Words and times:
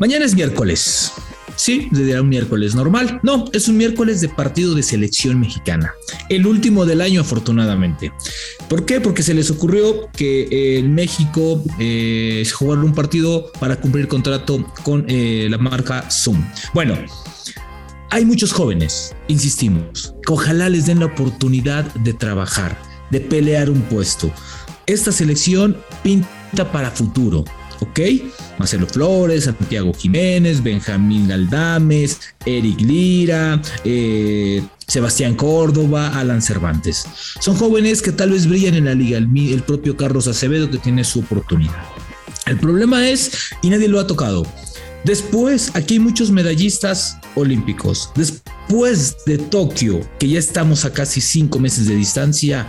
Mañana 0.00 0.24
es 0.24 0.34
miércoles. 0.34 1.12
Sí, 1.56 1.90
será 1.92 2.22
un 2.22 2.30
miércoles 2.30 2.74
normal. 2.74 3.20
No, 3.22 3.44
es 3.52 3.68
un 3.68 3.76
miércoles 3.76 4.22
de 4.22 4.30
partido 4.30 4.74
de 4.74 4.82
selección 4.82 5.38
mexicana. 5.38 5.92
El 6.30 6.46
último 6.46 6.86
del 6.86 7.02
año, 7.02 7.20
afortunadamente. 7.20 8.10
¿Por 8.66 8.86
qué? 8.86 9.02
Porque 9.02 9.22
se 9.22 9.34
les 9.34 9.50
ocurrió 9.50 10.08
que 10.16 10.78
en 10.78 10.94
México 10.94 11.62
eh, 11.78 12.48
jugaron 12.50 12.84
un 12.84 12.94
partido 12.94 13.52
para 13.60 13.76
cumplir 13.76 14.08
contrato 14.08 14.66
con 14.84 15.04
eh, 15.06 15.48
la 15.50 15.58
marca 15.58 16.10
Zoom. 16.10 16.42
Bueno, 16.72 16.96
hay 18.08 18.24
muchos 18.24 18.54
jóvenes, 18.54 19.14
insistimos, 19.28 20.14
ojalá 20.28 20.70
les 20.70 20.86
den 20.86 21.00
la 21.00 21.06
oportunidad 21.06 21.84
de 21.92 22.14
trabajar, 22.14 22.80
de 23.10 23.20
pelear 23.20 23.68
un 23.68 23.82
puesto. 23.82 24.32
Esta 24.86 25.12
selección 25.12 25.76
pinta 26.02 26.72
para 26.72 26.90
futuro 26.90 27.44
¿ok? 27.80 28.00
Marcelo 28.58 28.86
Flores, 28.86 29.44
Santiago 29.44 29.92
Jiménez, 29.94 30.62
Benjamín 30.62 31.32
Aldames, 31.32 32.20
Eric 32.44 32.80
Lira, 32.80 33.60
eh, 33.84 34.62
Sebastián 34.86 35.34
Córdoba, 35.34 36.18
Alan 36.18 36.42
Cervantes. 36.42 37.06
Son 37.40 37.56
jóvenes 37.56 38.02
que 38.02 38.12
tal 38.12 38.30
vez 38.30 38.46
brillan 38.46 38.74
en 38.74 38.86
la 38.86 38.94
liga, 38.94 39.18
el, 39.18 39.62
propio 39.62 39.96
Carlos 39.96 40.26
Acevedo 40.26 40.70
que 40.70 40.78
tiene 40.78 41.04
su 41.04 41.20
oportunidad. 41.20 41.84
El 42.46 42.58
problema 42.58 43.08
es, 43.08 43.32
y 43.62 43.70
nadie 43.70 43.88
lo 43.88 44.00
ha 44.00 44.06
tocado, 44.06 44.44
después 45.04 45.70
aquí 45.74 45.94
hay 45.94 46.00
muchos 46.00 46.30
medallistas 46.30 47.18
olímpicos. 47.36 48.10
Después 48.16 49.16
de 49.26 49.38
Tokio, 49.38 50.00
que 50.18 50.28
ya 50.28 50.38
estamos 50.38 50.84
a 50.84 50.92
casi 50.92 51.20
cinco 51.20 51.60
meses 51.60 51.86
de 51.86 51.94
distancia, 51.94 52.66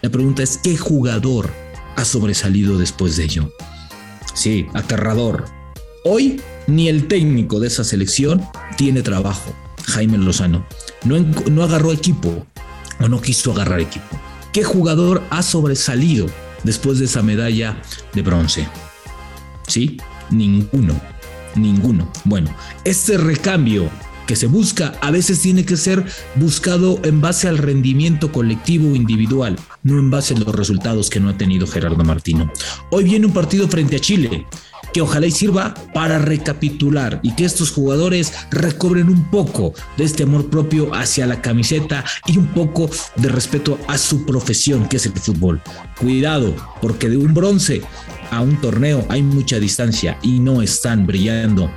la 0.00 0.10
pregunta 0.10 0.42
es, 0.42 0.58
¿qué 0.62 0.76
jugador 0.76 1.52
ha 1.96 2.04
sobresalido 2.04 2.78
después 2.78 3.16
de 3.16 3.24
ello? 3.24 3.52
Sí, 4.38 4.68
aterrador. 4.72 5.46
Hoy 6.04 6.40
ni 6.68 6.88
el 6.88 7.08
técnico 7.08 7.58
de 7.58 7.66
esa 7.66 7.82
selección 7.82 8.40
tiene 8.76 9.02
trabajo, 9.02 9.52
Jaime 9.88 10.16
Lozano. 10.16 10.64
No, 11.02 11.18
no 11.50 11.64
agarró 11.64 11.92
equipo 11.92 12.46
o 13.00 13.08
no 13.08 13.20
quiso 13.20 13.50
agarrar 13.50 13.80
equipo. 13.80 14.16
¿Qué 14.52 14.62
jugador 14.62 15.24
ha 15.30 15.42
sobresalido 15.42 16.26
después 16.62 17.00
de 17.00 17.06
esa 17.06 17.20
medalla 17.20 17.82
de 18.14 18.22
bronce? 18.22 18.68
Sí, 19.66 19.96
ninguno, 20.30 20.94
ninguno. 21.56 22.08
Bueno, 22.22 22.54
este 22.84 23.18
recambio 23.18 23.90
que 24.28 24.36
se 24.36 24.46
busca 24.46 24.92
a 25.00 25.10
veces 25.10 25.40
tiene 25.40 25.64
que 25.64 25.78
ser 25.78 26.04
buscado 26.36 27.00
en 27.02 27.22
base 27.22 27.48
al 27.48 27.56
rendimiento 27.56 28.30
colectivo 28.30 28.92
o 28.92 28.94
individual, 28.94 29.58
no 29.82 29.98
en 29.98 30.10
base 30.10 30.34
a 30.34 30.38
los 30.38 30.54
resultados 30.54 31.08
que 31.08 31.18
no 31.18 31.30
ha 31.30 31.38
tenido 31.38 31.66
Gerardo 31.66 32.04
Martino. 32.04 32.52
Hoy 32.90 33.04
viene 33.04 33.24
un 33.24 33.32
partido 33.32 33.66
frente 33.68 33.96
a 33.96 34.00
Chile 34.00 34.46
que 34.92 35.00
ojalá 35.00 35.26
y 35.26 35.30
sirva 35.30 35.72
para 35.94 36.18
recapitular 36.18 37.20
y 37.22 37.34
que 37.34 37.46
estos 37.46 37.70
jugadores 37.70 38.34
recobren 38.50 39.08
un 39.08 39.30
poco 39.30 39.72
de 39.96 40.04
este 40.04 40.24
amor 40.24 40.50
propio 40.50 40.94
hacia 40.94 41.26
la 41.26 41.40
camiseta 41.40 42.04
y 42.26 42.36
un 42.36 42.48
poco 42.48 42.90
de 43.16 43.28
respeto 43.30 43.78
a 43.88 43.96
su 43.96 44.26
profesión 44.26 44.88
que 44.88 44.98
es 44.98 45.06
el 45.06 45.12
fútbol. 45.12 45.62
Cuidado, 45.98 46.54
porque 46.82 47.08
de 47.08 47.16
un 47.16 47.32
bronce 47.32 47.80
a 48.30 48.42
un 48.42 48.60
torneo 48.60 49.06
hay 49.08 49.22
mucha 49.22 49.58
distancia 49.58 50.18
y 50.22 50.38
no 50.38 50.60
están 50.60 51.06
brillando 51.06 51.70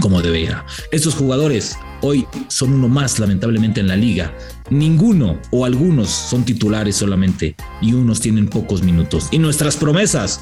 como 0.00 0.22
debería. 0.22 0.64
Estos 0.90 1.14
jugadores 1.14 1.76
hoy 2.00 2.26
son 2.48 2.72
uno 2.72 2.88
más 2.88 3.18
lamentablemente 3.18 3.80
en 3.80 3.88
la 3.88 3.96
liga. 3.96 4.36
Ninguno 4.70 5.38
o 5.50 5.64
algunos 5.64 6.08
son 6.08 6.44
titulares 6.44 6.96
solamente 6.96 7.54
y 7.80 7.92
unos 7.94 8.20
tienen 8.20 8.48
pocos 8.48 8.82
minutos. 8.82 9.28
Y 9.30 9.38
nuestras 9.38 9.76
promesas, 9.76 10.40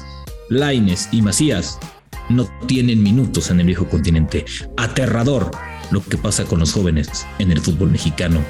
Laines 0.49 1.09
y 1.11 1.21
Macías, 1.21 1.79
no 2.29 2.49
tienen 2.67 3.03
minutos 3.03 3.49
en 3.49 3.59
el 3.59 3.67
viejo 3.67 3.89
continente. 3.89 4.45
Aterrador 4.77 5.51
lo 5.91 6.03
que 6.03 6.17
pasa 6.17 6.45
con 6.45 6.59
los 6.59 6.73
jóvenes 6.73 7.25
en 7.39 7.51
el 7.51 7.59
fútbol 7.59 7.91
mexicano 7.91 8.41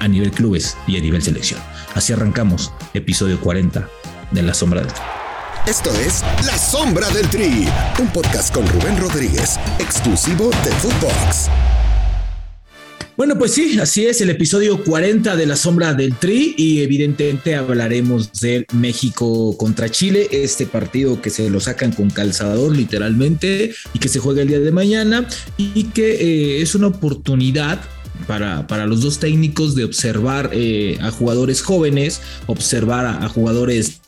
a 0.00 0.08
nivel 0.08 0.30
clubes 0.30 0.76
y 0.86 0.96
a 0.96 1.00
nivel 1.00 1.22
selección. 1.22 1.60
Así 1.94 2.12
arrancamos 2.12 2.72
episodio 2.94 3.40
40 3.40 3.88
de 4.32 4.42
La 4.42 4.54
Sombra 4.54 4.82
del. 4.82 5.21
Esto 5.66 5.90
es 5.94 6.22
La 6.44 6.58
Sombra 6.58 7.08
del 7.10 7.30
Tri, 7.30 7.68
un 8.00 8.08
podcast 8.12 8.52
con 8.52 8.66
Rubén 8.66 8.98
Rodríguez, 8.98 9.60
exclusivo 9.78 10.50
de 10.50 10.70
Footbox. 10.72 11.48
Bueno, 13.16 13.38
pues 13.38 13.52
sí, 13.52 13.78
así 13.78 14.04
es 14.04 14.20
el 14.20 14.30
episodio 14.30 14.82
40 14.82 15.36
de 15.36 15.46
La 15.46 15.54
Sombra 15.54 15.94
del 15.94 16.16
Tri 16.16 16.56
y 16.58 16.82
evidentemente 16.82 17.54
hablaremos 17.54 18.32
de 18.40 18.66
México 18.72 19.56
contra 19.56 19.88
Chile, 19.88 20.26
este 20.32 20.66
partido 20.66 21.22
que 21.22 21.30
se 21.30 21.48
lo 21.48 21.60
sacan 21.60 21.92
con 21.92 22.10
calzador 22.10 22.74
literalmente 22.74 23.72
y 23.94 24.00
que 24.00 24.08
se 24.08 24.18
juega 24.18 24.42
el 24.42 24.48
día 24.48 24.58
de 24.58 24.72
mañana 24.72 25.28
y 25.58 25.84
que 25.84 26.10
eh, 26.10 26.62
es 26.62 26.74
una 26.74 26.88
oportunidad 26.88 27.80
para, 28.26 28.66
para, 28.66 28.86
los 28.86 29.00
dos 29.00 29.20
técnicos 29.20 29.76
de 29.76 29.84
observar 29.84 30.50
eh, 30.52 30.98
a 31.00 31.12
jugadores 31.12 31.62
jóvenes, 31.62 32.20
observar 32.46 33.06
a 33.06 33.28
jugadores 33.28 34.01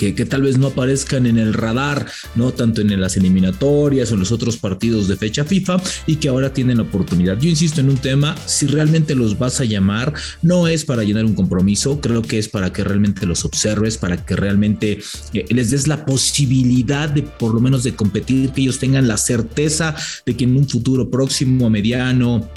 que, 0.00 0.24
tal 0.24 0.42
vez 0.42 0.56
no 0.56 0.68
aparezcan 0.68 1.26
en 1.26 1.36
el 1.36 1.52
radar, 1.52 2.06
no 2.34 2.52
tanto 2.52 2.80
en 2.80 2.98
las 3.00 3.16
eliminatorias 3.16 4.10
o 4.10 4.14
en 4.14 4.20
los 4.20 4.32
otros 4.32 4.56
partidos 4.56 5.08
de 5.08 5.16
fecha 5.16 5.44
FIFA 5.44 5.80
y 6.06 6.16
que 6.16 6.28
ahora 6.28 6.52
tienen 6.52 6.78
la 6.78 6.84
oportunidad. 6.84 7.38
Yo 7.38 7.50
insisto 7.50 7.80
en 7.80 7.90
un 7.90 7.98
tema, 7.98 8.34
si 8.46 8.66
realmente 8.66 9.14
los 9.14 9.38
vas 9.38 9.60
a 9.60 9.64
llamar, 9.64 10.14
no 10.42 10.68
es 10.68 10.84
para 10.84 11.04
llenar 11.04 11.24
un 11.24 11.34
compromiso, 11.34 12.00
creo 12.00 12.22
que 12.22 12.38
es 12.38 12.48
para 12.48 12.72
que 12.72 12.82
realmente 12.82 13.26
los 13.26 13.44
observes, 13.44 13.98
para 13.98 14.24
que 14.24 14.36
realmente 14.36 15.00
eh, 15.34 15.44
les 15.50 15.70
des 15.70 15.86
la 15.86 16.06
posibilidad 16.06 17.08
de 17.08 17.22
por 17.22 17.54
lo 17.54 17.60
menos 17.60 17.82
de 17.82 17.94
competir, 17.94 18.50
que 18.50 18.62
ellos 18.62 18.78
tengan 18.78 19.06
la 19.06 19.18
certeza 19.18 19.94
de 20.24 20.36
que 20.36 20.44
en 20.44 20.56
un 20.56 20.68
futuro 20.68 21.10
próximo, 21.10 21.68
mediano, 21.68 22.48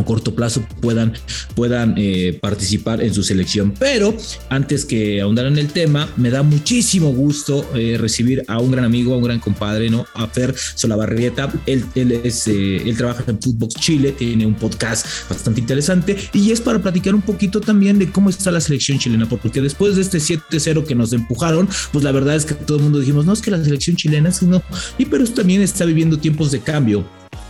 a 0.00 0.04
corto 0.04 0.34
plazo 0.34 0.62
puedan, 0.80 1.12
puedan 1.54 1.94
eh, 1.96 2.38
participar 2.40 3.02
en 3.02 3.14
su 3.14 3.22
selección. 3.22 3.72
Pero 3.78 4.16
antes 4.48 4.84
que 4.84 5.20
ahondar 5.20 5.46
en 5.46 5.58
el 5.58 5.68
tema, 5.68 6.08
me 6.16 6.30
da 6.30 6.42
muchísimo 6.42 7.12
gusto 7.12 7.68
eh, 7.74 7.96
recibir 7.98 8.42
a 8.48 8.58
un 8.58 8.70
gran 8.70 8.84
amigo, 8.84 9.14
a 9.14 9.18
un 9.18 9.24
gran 9.24 9.40
compadre, 9.40 9.90
¿no? 9.90 10.06
A 10.14 10.26
Fer 10.26 10.54
Solabarrieta. 10.56 11.52
Él, 11.66 11.84
él, 11.94 12.12
es, 12.12 12.48
eh, 12.48 12.76
él 12.88 12.96
trabaja 12.96 13.24
en 13.26 13.40
Footbox 13.40 13.74
Chile, 13.76 14.12
tiene 14.12 14.46
un 14.46 14.54
podcast 14.54 15.06
bastante 15.28 15.60
interesante 15.60 16.16
y 16.32 16.50
es 16.50 16.60
para 16.60 16.80
platicar 16.80 17.14
un 17.14 17.22
poquito 17.22 17.60
también 17.60 17.98
de 17.98 18.10
cómo 18.10 18.30
está 18.30 18.50
la 18.50 18.60
selección 18.60 18.98
chilena, 18.98 19.28
porque 19.28 19.60
después 19.60 19.96
de 19.96 20.02
este 20.02 20.18
7-0 20.18 20.84
que 20.84 20.94
nos 20.94 21.12
empujaron, 21.12 21.68
pues 21.92 22.04
la 22.04 22.12
verdad 22.12 22.36
es 22.36 22.44
que 22.44 22.54
todo 22.54 22.78
el 22.78 22.84
mundo 22.84 22.98
dijimos, 23.00 23.26
no, 23.26 23.32
es 23.32 23.40
que 23.40 23.50
la 23.50 23.62
selección 23.62 23.96
chilena, 23.96 24.32
sino, 24.32 24.62
y 24.98 25.04
pero 25.04 25.24
también 25.26 25.62
está 25.62 25.84
viviendo 25.84 26.18
tiempos 26.18 26.50
de 26.50 26.60
cambio 26.60 27.04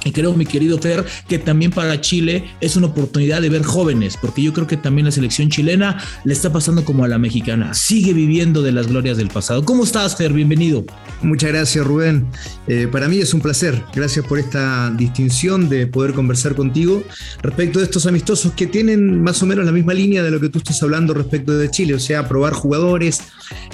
y 0.04 0.12
creo, 0.12 0.34
mi 0.34 0.46
querido 0.46 0.78
Fer, 0.78 1.04
que 1.28 1.38
también 1.38 1.70
para 1.70 2.00
Chile 2.00 2.44
es 2.60 2.76
una 2.76 2.88
oportunidad 2.88 3.42
de 3.42 3.48
ver 3.48 3.62
jóvenes, 3.62 4.16
porque 4.20 4.42
yo 4.42 4.52
creo 4.52 4.66
que 4.66 4.76
también 4.76 5.06
la 5.06 5.12
selección 5.12 5.50
chilena 5.50 6.02
le 6.24 6.32
está 6.32 6.52
pasando 6.52 6.84
como 6.84 7.04
a 7.04 7.08
la 7.08 7.18
mexicana, 7.18 7.74
sigue 7.74 8.12
viviendo 8.12 8.62
de 8.62 8.72
las 8.72 8.86
glorias 8.86 9.16
del 9.16 9.28
pasado. 9.28 9.64
¿Cómo 9.64 9.84
estás, 9.84 10.16
Fer? 10.16 10.32
Bienvenido. 10.32 10.84
Muchas 11.22 11.50
gracias, 11.50 11.86
Rubén. 11.86 12.26
Eh, 12.66 12.88
para 12.90 13.08
mí 13.08 13.18
es 13.18 13.34
un 13.34 13.40
placer. 13.40 13.82
Gracias 13.94 14.24
por 14.24 14.38
esta 14.38 14.90
distinción 14.90 15.68
de 15.68 15.86
poder 15.86 16.14
conversar 16.14 16.54
contigo 16.54 17.02
respecto 17.42 17.78
de 17.78 17.84
estos 17.84 18.06
amistosos 18.06 18.52
que 18.52 18.66
tienen 18.66 19.22
más 19.22 19.42
o 19.42 19.46
menos 19.46 19.64
la 19.64 19.72
misma 19.72 19.92
línea 19.92 20.22
de 20.22 20.30
lo 20.30 20.40
que 20.40 20.48
tú 20.48 20.58
estás 20.58 20.82
hablando 20.82 21.12
respecto 21.14 21.56
de 21.56 21.70
Chile, 21.70 21.94
o 21.94 22.00
sea, 22.00 22.28
probar 22.28 22.52
jugadores, 22.52 23.22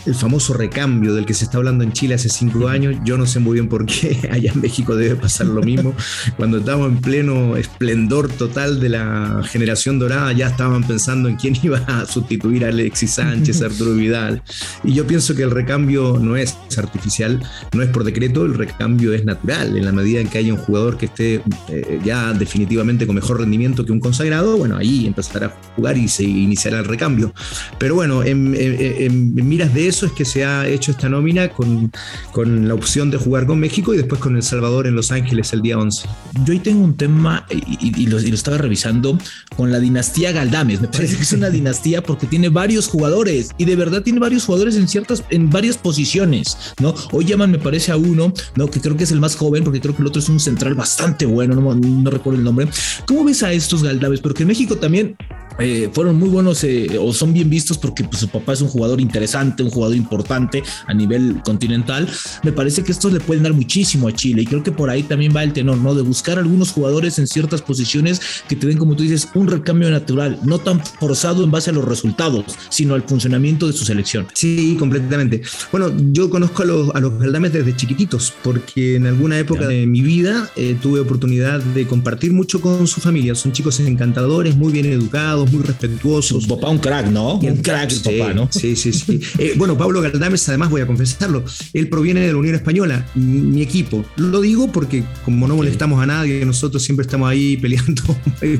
el 0.07 0.15
famoso 0.15 0.55
recambio 0.55 1.15
del 1.15 1.27
que 1.27 1.35
se 1.35 1.45
está 1.45 1.59
hablando 1.59 1.85
en 1.85 1.93
Chile 1.93 2.15
hace 2.15 2.29
cinco 2.29 2.69
años. 2.69 2.97
Yo 3.05 3.17
no 3.17 3.27
sé 3.27 3.39
muy 3.39 3.55
bien 3.55 3.69
por 3.69 3.87
qué 3.87 4.29
allá 4.33 4.53
en 4.53 4.61
México 4.61 4.97
debe 4.97 5.17
pasar 5.17 5.47
lo 5.47 5.63
mismo. 5.63 5.95
Cuando 6.37 6.59
estábamos 6.59 6.89
en 6.89 7.01
pleno 7.01 7.57
esplendor 7.57 8.29
total 8.29 8.81
de 8.81 8.89
la 8.89 9.43
generación 9.45 9.99
dorada, 9.99 10.33
ya 10.33 10.49
estaban 10.49 10.85
pensando 10.85 11.29
en 11.29 11.37
quién 11.37 11.57
iba 11.63 11.79
a 11.79 12.07
sustituir 12.07 12.65
a 12.65 12.69
Alexis 12.69 13.13
Sánchez, 13.13 13.63
Arturo 13.63 13.95
Vidal. 13.95 14.43
Y 14.85 14.93
yo 14.93 15.07
pienso 15.07 15.35
que 15.35 15.43
el 15.43 15.51
recambio 15.51 16.19
no 16.21 16.37
es 16.37 16.57
artificial, 16.77 17.43
no 17.73 17.83
es 17.83 17.89
por 17.89 18.05
decreto, 18.05 18.45
el 18.45 18.55
recambio 18.55 19.13
es 19.13 19.25
natural. 19.25 19.77
En 19.77 19.85
la 19.85 19.93
medida 19.93 20.21
en 20.21 20.29
que 20.29 20.39
haya 20.39 20.53
un 20.53 20.61
jugador 20.61 20.97
que 20.97 21.07
esté 21.07 21.43
eh, 21.69 22.01
ya 22.05 22.33
definitivamente 22.33 23.07
con 23.07 23.15
mejor 23.15 23.41
rendimiento 23.41 23.85
que 23.85 23.93
un 23.93 24.01
consagrado, 24.01 24.57
bueno, 24.57 24.77
ahí 24.77 25.07
empezará 25.07 25.47
a 25.47 25.53
jugar 25.75 25.97
y 25.97 26.09
se 26.09 26.25
iniciará 26.25 26.79
el 26.79 26.85
recambio. 26.85 27.33
Pero 27.79 27.95
bueno, 27.95 28.23
en, 28.23 29.35
miras 29.35 29.73
de 29.75 29.89
eso 29.89 30.07
es 30.07 30.13
que 30.13 30.25
se 30.25 30.45
ha 30.45 30.67
hecho 30.67 30.91
esta 30.91 31.09
nómina 31.09 31.49
con, 31.49 31.91
con 32.33 32.69
la 32.69 32.75
opción 32.75 33.11
de 33.11 33.19
jugar 33.19 33.47
con 33.47 33.59
México 33.59 33.95
y 33.95 33.97
después 33.97 34.21
con 34.21 34.37
El 34.37 34.43
Salvador 34.43 34.87
en 34.87 34.95
Los 34.95 35.13
Ángeles 35.13 35.53
el 35.53 35.63
día 35.63 35.79
11 35.79 36.06
yo 36.45 36.53
ahí 36.53 36.59
tengo 36.59 36.85
un 36.85 36.97
tema 36.97 37.47
y, 37.51 38.07
lo, 38.07 38.19
estaba 38.19 38.59
revisando 38.59 39.19
con 39.57 39.73
la 39.73 39.81
dinastía 39.81 40.33
Galdames. 40.33 40.81
Me 40.81 40.89
parece 40.89 41.17
que 41.17 41.23
es 41.23 41.33
una 41.33 41.51
dinastía 41.51 42.03
porque 42.03 42.27
tiene 42.27 42.49
varios 42.49 42.89
jugadores 42.89 43.51
y 43.57 43.65
de 43.65 43.77
verdad 43.77 44.03
tiene 44.03 44.19
varios 44.19 44.45
jugadores 44.45 44.77
en 44.77 44.89
ciertas, 44.89 45.25
en 45.31 45.51
varias 45.51 45.79
posiciones, 45.79 46.57
¿no? 46.81 46.95
Hoy 47.13 47.25
llaman, 47.25 47.51
me 47.51 47.59
parece 47.59 47.93
a 47.93 47.97
uno, 47.97 48.33
¿no? 48.55 48.69
Que 48.69 48.81
creo 48.81 48.97
que 48.97 49.05
es 49.05 49.13
el 49.13 49.21
más 49.21 49.37
joven 49.37 49.65
porque 49.65 49.81
creo 49.81 49.95
que 49.95 50.03
el 50.03 50.09
otro 50.09 50.21
es 50.21 50.29
un 50.29 50.41
central 50.41 50.75
bastante 50.75 51.27
bueno, 51.27 51.55
no, 51.55 51.75
no 51.75 52.11
recuerdo 52.11 52.39
el 52.39 52.45
nombre. 52.45 52.69
¿Cómo 53.07 53.25
ves 53.25 53.43
a 53.43 53.53
estos 53.53 53.83
Galdames? 53.83 54.21
Porque 54.21 54.43
en 54.43 54.49
México 54.49 54.77
también 54.77 55.17
eh, 55.59 55.89
fueron 55.93 56.19
muy 56.19 56.29
buenos 56.29 56.63
eh, 56.65 56.99
o 57.01 57.13
son 57.13 57.33
bien 57.33 57.49
vistos 57.49 57.79
porque 57.79 58.05
pues, 58.05 58.21
su 58.21 58.29
papá 58.29 58.53
es 58.53 58.61
un 58.61 58.69
jugador 58.69 59.01
interesante, 59.01 59.63
un 59.63 59.71
jugador 59.71 59.97
importante 59.97 60.63
a 60.87 60.93
nivel 60.93 61.41
continental. 61.45 62.09
Me 62.43 62.53
parece 62.53 62.83
que 62.83 62.93
estos 62.93 63.13
le 63.13 63.21
pueden 63.21 63.43
dar 63.43 63.53
muchísimo 63.53 64.09
a 64.09 64.13
Chile 64.13 64.43
y 64.43 64.47
creo 64.47 64.63
que 64.63 64.73
por 64.73 64.91
ahí 64.91 65.03
también 65.03 65.35
va 65.35 65.43
el 65.43 65.53
tenor, 65.53 65.79
¿no? 65.79 65.95
De 65.97 66.03
buscar 66.03 66.39
algunos 66.39 66.71
jugadores 66.71 67.19
en 67.19 67.27
ciertas 67.27 67.63
posiciones 67.63 68.21
que 68.49 68.57
te 68.57 68.67
den, 68.67 68.79
como 68.79 68.97
tú 68.97 69.03
dices, 69.03 69.29
un 69.35 69.49
recambio 69.49 69.91
natural, 69.91 70.39
no 70.45 70.59
tan 70.59 70.85
forzado 70.85 71.45
en 71.45 71.51
base 71.51 71.71
a 71.71 71.73
los 71.73 71.85
resultados, 71.85 72.45
sino 72.69 72.95
al 72.95 73.03
funcionamiento 73.03 73.67
de 73.67 73.73
su 73.73 73.85
selección. 73.85 74.27
Sí, 74.35 74.77
completamente. 74.79 75.43
Bueno, 75.73 75.93
yo 76.13 76.31
conozco 76.31 76.63
a 76.63 76.67
los, 76.67 76.95
a 76.95 77.01
los 77.01 77.19
Galdames 77.19 77.53
desde 77.53 77.75
chiquititos 77.75 78.33
porque 78.43 78.97
en 78.97 79.07
alguna 79.07 79.39
época 79.39 79.67
de 79.67 79.87
mi 79.87 80.01
vida 80.01 80.51
eh, 80.57 80.77
tuve 80.81 81.01
oportunidad 81.01 81.61
de 81.61 81.87
compartir 81.87 82.33
mucho 82.33 82.61
con 82.61 82.87
su 82.87 83.01
familia. 83.01 83.35
Son 83.35 83.53
chicos 83.53 83.81
encantadores, 83.81 84.57
muy 84.57 84.73
bien 84.73 84.87
educados, 84.87 85.51
muy 85.53 85.63
respetuosos. 85.63 86.47
Papá 86.47 86.69
un 86.69 86.79
crack, 86.79 87.09
¿no? 87.09 87.35
un 87.35 87.57
crack, 87.57 87.93
papá, 88.03 88.35
¿no? 88.35 88.49
Sí, 88.51 88.77
sí, 88.77 88.93
sí. 88.93 89.21
Eh, 89.39 89.55
bueno, 89.57 89.77
Pablo 89.77 90.01
Galdames, 90.01 90.49
además 90.49 90.71
voy 90.71 90.81
a 90.81 90.87
confesarlo, 90.87 91.45
él 91.73 91.89
proviene 91.89 92.21
de 92.21 92.33
la 92.33 92.39
Unión 92.39 92.55
Española, 92.55 93.07
mi 93.15 93.61
equipo. 93.61 94.05
Lo 94.17 94.41
digo 94.41 94.73
porque 94.73 95.05
como 95.25 95.47
no 95.47 95.57
molestamos 95.57 95.86
a 95.95 96.07
nadie, 96.07 96.45
nosotros 96.45 96.83
siempre 96.83 97.05
estamos 97.05 97.29
ahí 97.29 97.57
peleando 97.63 98.03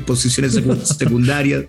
posiciones 0.05 0.59
secundarias. 0.97 1.65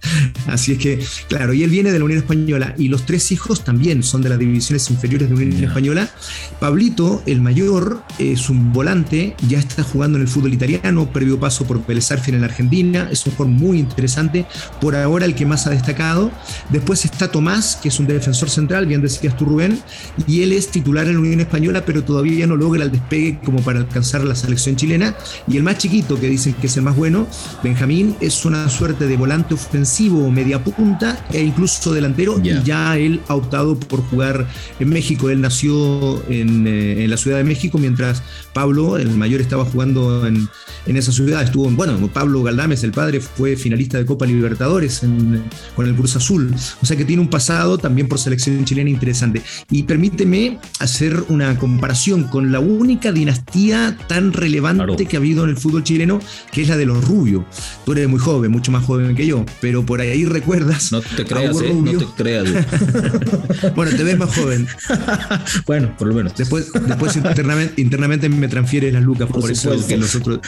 Así 0.47 0.73
es 0.73 0.79
que, 0.79 0.99
claro, 1.29 1.53
y 1.53 1.63
él 1.63 1.71
viene 1.71 1.93
de 1.93 1.99
la 1.99 2.05
Unión 2.05 2.21
Española 2.21 2.75
y 2.79 2.89
los 2.89 3.05
tres 3.07 3.31
hijos 3.33 3.65
también 3.65 4.03
son 4.03 4.23
de 4.23 4.29
las 4.29 4.39
divisiones 4.39 4.91
inferiores 4.91 5.29
de 5.29 5.35
la 5.35 5.43
Unión 5.43 5.65
Española. 5.65 6.11
Pablito, 6.61 7.23
el 7.27 7.41
mayor, 7.41 8.03
es 8.19 8.49
un 8.51 8.73
volante, 8.73 9.37
ya 9.49 9.59
está 9.59 9.83
jugando 9.83 10.17
en 10.19 10.23
el 10.23 10.29
fútbol 10.29 10.53
italiano, 10.55 11.11
previo 11.13 11.39
paso 11.39 11.67
por 11.67 11.85
Vélez 11.87 12.09
en 12.11 12.41
la 12.41 12.47
Argentina, 12.47 13.09
es 13.11 13.27
un 13.27 13.33
jugador 13.33 13.55
muy 13.55 13.79
interesante, 13.79 14.47
por 14.81 14.97
ahora 14.97 15.27
el 15.27 15.35
que 15.35 15.47
más 15.47 15.67
ha 15.67 15.71
destacado. 15.71 16.31
Después 16.71 17.05
está 17.05 17.31
Tomás, 17.31 17.77
que 17.77 17.89
es 17.89 18.01
un 18.01 18.07
defensor 18.07 18.51
central, 18.51 18.87
bien 18.87 19.03
decías 19.03 19.37
tú 19.37 19.45
Rubén, 19.45 19.79
y 20.27 20.43
él 20.43 20.53
es 20.53 20.69
titular 20.69 21.07
en 21.07 21.15
la 21.15 21.21
Unión 21.21 21.41
Española, 21.41 21.85
pero 21.85 22.05
todavía 22.05 22.47
no 22.47 22.57
logra 22.57 22.85
el 22.85 22.91
despegue 22.91 23.39
como 23.45 23.61
para 23.61 23.81
alcanzar 23.81 24.25
la 24.25 24.35
selección 24.35 24.77
chilena. 24.77 25.15
Y 25.51 25.57
el 25.57 25.63
más 25.63 25.79
chiquito, 25.79 26.21
que 26.21 26.29
dicen 26.29 26.55
que 26.55 26.67
es 26.67 26.77
el 26.77 26.83
más 26.83 26.97
bueno, 26.97 27.27
Benjamín, 27.63 28.17
es 28.21 28.45
una 28.45 28.69
suerte 28.69 29.07
de 29.07 29.17
volante 29.17 29.55
ofensivo, 29.55 30.31
media 30.31 30.63
punta 30.63 31.25
e 31.33 31.43
incluso 31.43 31.95
delantero, 31.95 32.41
y 32.43 32.63
ya 32.65 32.99
él 32.99 33.21
ha 33.29 33.35
optado 33.35 33.79
por 33.79 34.03
jugar 34.03 34.47
en 34.79 34.89
México. 34.91 35.31
Él 35.31 35.41
nació 35.41 36.23
en, 36.29 36.67
eh, 36.67 37.05
en 37.05 37.11
la 37.11 37.17
Ciudad 37.17 37.39
de 37.39 37.45
México, 37.45 37.79
mientras 37.79 38.23
Pablo, 38.53 38.99
el 38.99 39.11
mayor, 39.11 39.41
estaba 39.41 39.65
jugando 39.65 40.27
en, 40.27 40.49
en 40.87 40.97
esa 40.97 41.13
ciudad. 41.13 41.43
Estuvo, 41.43 41.71
bueno, 41.71 41.97
Pablo 42.13 42.43
Galdames, 42.43 42.83
el 42.85 42.93
padre, 42.93 43.21
fue 43.21 43.57
finalista 43.57 43.99
de 43.99 44.07
Copa 44.07 44.27
Libertadores 44.27 45.03
con 45.75 45.87
el 45.87 45.95
Cruz 45.95 46.17
Azul. 46.17 46.55
O 46.83 46.87
sea 46.87 46.97
que 46.97 47.05
tiene 47.05 47.23
un 47.23 47.31
pasado 47.31 47.79
también 47.79 48.09
por 48.09 48.19
selección 48.19 48.65
chilena 48.65 48.91
interesante. 48.91 49.43
Y 49.71 49.85
permíteme 49.85 50.59
hacer 50.81 51.25
una 51.29 51.57
comparación 51.59 52.25
con 52.25 52.53
la 52.53 52.61
única 52.61 53.13
dinastía 53.13 53.97
tan 54.09 54.33
relevante 54.33 55.07
que 55.07 55.17
ha 55.17 55.21
habido 55.21 55.38
en 55.45 55.51
el 55.51 55.57
fútbol 55.57 55.85
chileno, 55.85 56.21
que 56.53 56.63
es 56.63 56.69
la 56.69 56.77
de 56.77 56.87
los 56.87 57.07
Rubio. 57.07 57.45
Tú 57.85 57.93
eres 57.93 58.09
muy 58.09 58.19
joven, 58.19 58.51
mucho 58.51 58.73
más 58.73 58.85
joven 58.85 59.15
que 59.15 59.27
yo, 59.27 59.45
pero 59.61 59.85
por 59.85 60.01
ahí 60.01 60.25
recuerdas. 60.25 60.93
No 60.93 61.01
te 61.01 61.25
creas, 61.25 61.61
¿eh? 61.61 61.75
no 61.75 61.99
te 61.99 62.07
creas. 62.17 62.49
bueno, 63.77 63.97
te 63.97 64.05
ves 64.05 64.19
más 64.19 64.35
joven. 64.35 64.67
bueno, 65.67 65.95
por 65.97 66.09
lo 66.09 66.15
menos. 66.15 66.35
Después, 66.37 66.73
después 66.73 67.17
internamente, 67.17 67.81
internamente 67.81 68.29
me 68.29 68.49
transfiere 68.49 68.91
las 68.93 69.03
lucas, 69.03 69.29
por, 69.29 69.51
eso 69.51 69.71
que 69.87 69.97
nosotros, 69.97 70.41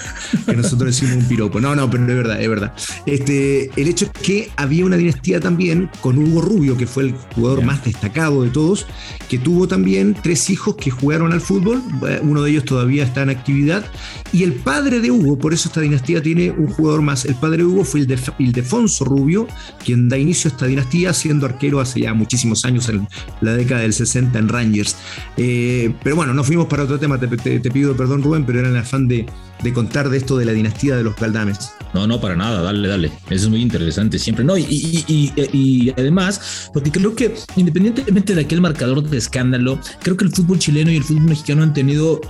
que 0.46 0.56
nosotros 0.56 0.87
decimos 0.94 1.16
un 1.16 1.28
piropo. 1.28 1.60
No, 1.60 1.75
no, 1.75 1.90
pero 1.90 2.02
es 2.04 2.16
verdad, 2.16 2.40
es 2.40 2.48
verdad. 2.48 2.75
Este, 3.06 3.70
el 3.76 3.88
hecho 3.88 4.06
es 4.06 4.10
que 4.22 4.50
había 4.56 4.84
una 4.84 4.96
dinastía 4.96 5.40
también 5.40 5.90
con 6.00 6.19
Hugo 6.19 6.40
Rubio, 6.40 6.76
que 6.76 6.87
fue 6.87 7.04
el 7.04 7.14
jugador 7.34 7.64
más 7.64 7.84
destacado 7.84 8.42
de 8.42 8.50
todos, 8.50 8.87
que 9.28 9.38
tuvo 9.38 9.69
también 9.69 10.16
tres 10.20 10.50
hijos 10.50 10.76
que 10.76 10.90
jugaron 10.90 11.32
al 11.32 11.40
fútbol, 11.40 11.82
uno 12.22 12.42
de 12.42 12.50
ellos 12.50 12.64
todavía 12.64 13.04
está 13.04 13.22
en 13.22 13.31
actividad, 13.31 13.84
y 14.32 14.44
el 14.44 14.54
padre 14.54 14.69
de 14.78 15.11
Hugo, 15.11 15.37
por 15.37 15.52
eso 15.52 15.69
esta 15.69 15.81
dinastía 15.81 16.22
tiene 16.22 16.50
un 16.52 16.69
jugador 16.69 17.02
más, 17.02 17.25
el 17.25 17.34
padre 17.34 17.58
de 17.58 17.64
Hugo 17.64 17.84
fue 17.84 18.00
el 18.00 18.19
Ildefonso 18.38 19.05
Rubio, 19.05 19.49
quien 19.84 20.08
da 20.08 20.17
inicio 20.17 20.49
a 20.49 20.52
esta 20.52 20.67
dinastía 20.67 21.12
siendo 21.12 21.46
arquero 21.46 21.81
hace 21.81 22.00
ya 22.00 22.14
muchísimos 22.14 22.64
años, 22.64 22.88
en 22.88 23.06
la 23.40 23.55
década 23.55 23.81
del 23.81 23.93
60 23.93 24.38
en 24.38 24.49
Rangers. 24.49 24.96
Eh, 25.37 25.93
pero 26.05 26.14
bueno, 26.14 26.32
no 26.34 26.44
fuimos 26.44 26.67
para 26.67 26.84
otro 26.84 26.99
tema, 27.00 27.19
te, 27.19 27.26
te 27.28 27.70
pido 27.70 27.96
perdón 27.96 28.22
Rubén, 28.22 28.46
pero 28.46 28.61
era 28.61 28.69
el 28.69 28.76
afán 28.76 29.08
de 29.08 29.26
de 29.62 29.72
contar 29.72 30.08
de 30.08 30.19
esto 30.19 30.37
de 30.37 30.44
la 30.44 30.52
dinastía 30.52 30.96
de 30.96 31.05
los 31.05 31.16
Galdames. 31.16 31.73
No, 31.93 32.06
no, 32.06 32.20
para 32.20 32.37
nada, 32.37 32.62
dale, 32.62 32.88
dale. 32.88 33.08
Eso 33.28 33.44
es 33.44 33.49
muy 33.49 33.61
interesante 33.61 34.19
siempre. 34.19 34.44
No, 34.44 34.56
y, 34.56 34.64
y, 34.69 35.32
y, 35.37 35.90
además, 35.90 36.70
porque 36.73 36.90
creo 36.90 37.14
que 37.14 37.34
independientemente 37.56 38.34
de 38.34 38.43
aquel 38.43 38.61
marcador 38.61 39.02
de 39.02 39.19
escándalo, 39.19 39.78
creo 40.02 40.16
que 40.16 40.25
el 40.25 40.31
fútbol 40.31 40.58
chileno 40.58 40.90
y 40.90 40.96
el 40.96 41.05
fútbol 41.05 41.25
mexicano 41.25 41.62
han 41.62 41.75
tenido 41.75 42.20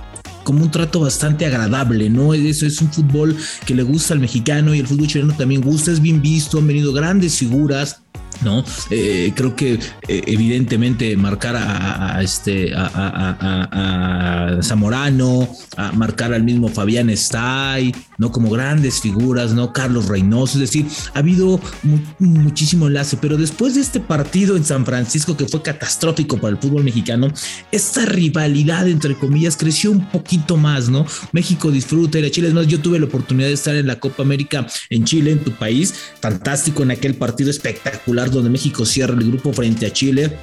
como 0.43 0.63
un 0.63 0.71
trato 0.71 0.99
bastante 0.99 1.45
agradable, 1.45 2.09
¿no? 2.09 2.33
Eso 2.33 2.65
es 2.65 2.81
un 2.81 2.91
fútbol 2.91 3.35
que 3.65 3.75
le 3.75 3.83
gusta 3.83 4.13
al 4.13 4.19
mexicano 4.19 4.73
y 4.73 4.79
el 4.79 4.87
fútbol 4.87 5.07
chileno 5.07 5.33
también 5.33 5.61
gusta, 5.61 5.91
es 5.91 6.01
bien 6.01 6.21
visto, 6.21 6.57
han 6.57 6.67
venido 6.67 6.93
grandes 6.93 7.37
figuras 7.37 8.01
¿no? 8.43 8.63
Eh, 8.89 9.33
creo 9.35 9.55
que 9.55 9.73
eh, 9.73 9.79
evidentemente 10.27 11.15
marcar 11.17 11.55
a, 11.57 12.21
este 12.21 12.73
a, 12.75 14.59
Zamorano, 14.61 15.47
a 15.77 15.91
marcar 15.91 16.33
al 16.33 16.43
mismo 16.43 16.67
Fabián 16.69 17.09
Stay, 17.11 17.93
¿no? 18.17 18.31
Como 18.31 18.49
grandes 18.49 19.01
figuras, 19.01 19.53
¿no? 19.53 19.73
Carlos 19.73 20.07
Reynoso, 20.07 20.53
es 20.55 20.61
decir, 20.61 20.85
ha 21.13 21.19
habido 21.19 21.59
muchísimo 22.19 22.87
enlace, 22.87 23.17
pero 23.17 23.37
después 23.37 23.75
de 23.75 23.81
este 23.81 23.99
partido 23.99 24.55
en 24.57 24.63
San 24.63 24.85
Francisco 24.85 25.37
que 25.37 25.47
fue 25.47 25.61
catastrófico 25.61 26.37
para 26.37 26.53
el 26.53 26.57
fútbol 26.57 26.83
mexicano, 26.83 27.31
esta 27.71 28.05
rivalidad 28.05 28.87
entre 28.87 29.15
comillas 29.15 29.57
creció 29.57 29.91
un 29.91 30.09
poquito 30.09 30.57
más, 30.57 30.89
¿no? 30.89 31.05
México 31.31 31.71
disfruta 31.71 32.19
y 32.19 32.31
Chile, 32.31 32.47
es 32.47 32.53
más, 32.53 32.67
yo 32.67 32.79
tuve 32.79 32.99
la 32.99 33.05
oportunidad 33.05 33.47
de 33.47 33.53
estar 33.53 33.75
en 33.75 33.87
la 33.87 33.99
Copa 33.99 34.23
América 34.23 34.67
en 34.89 35.03
Chile, 35.03 35.31
en 35.31 35.39
tu 35.39 35.51
país, 35.51 35.93
fantástico 36.19 36.83
en 36.83 36.91
aquel 36.91 37.15
partido 37.15 37.49
espectacular 37.49 38.30
donde 38.31 38.49
México 38.49 38.85
cierra 38.85 39.13
el 39.13 39.27
grupo 39.27 39.53
frente 39.53 39.85
a 39.85 39.93
Chile 39.93 40.37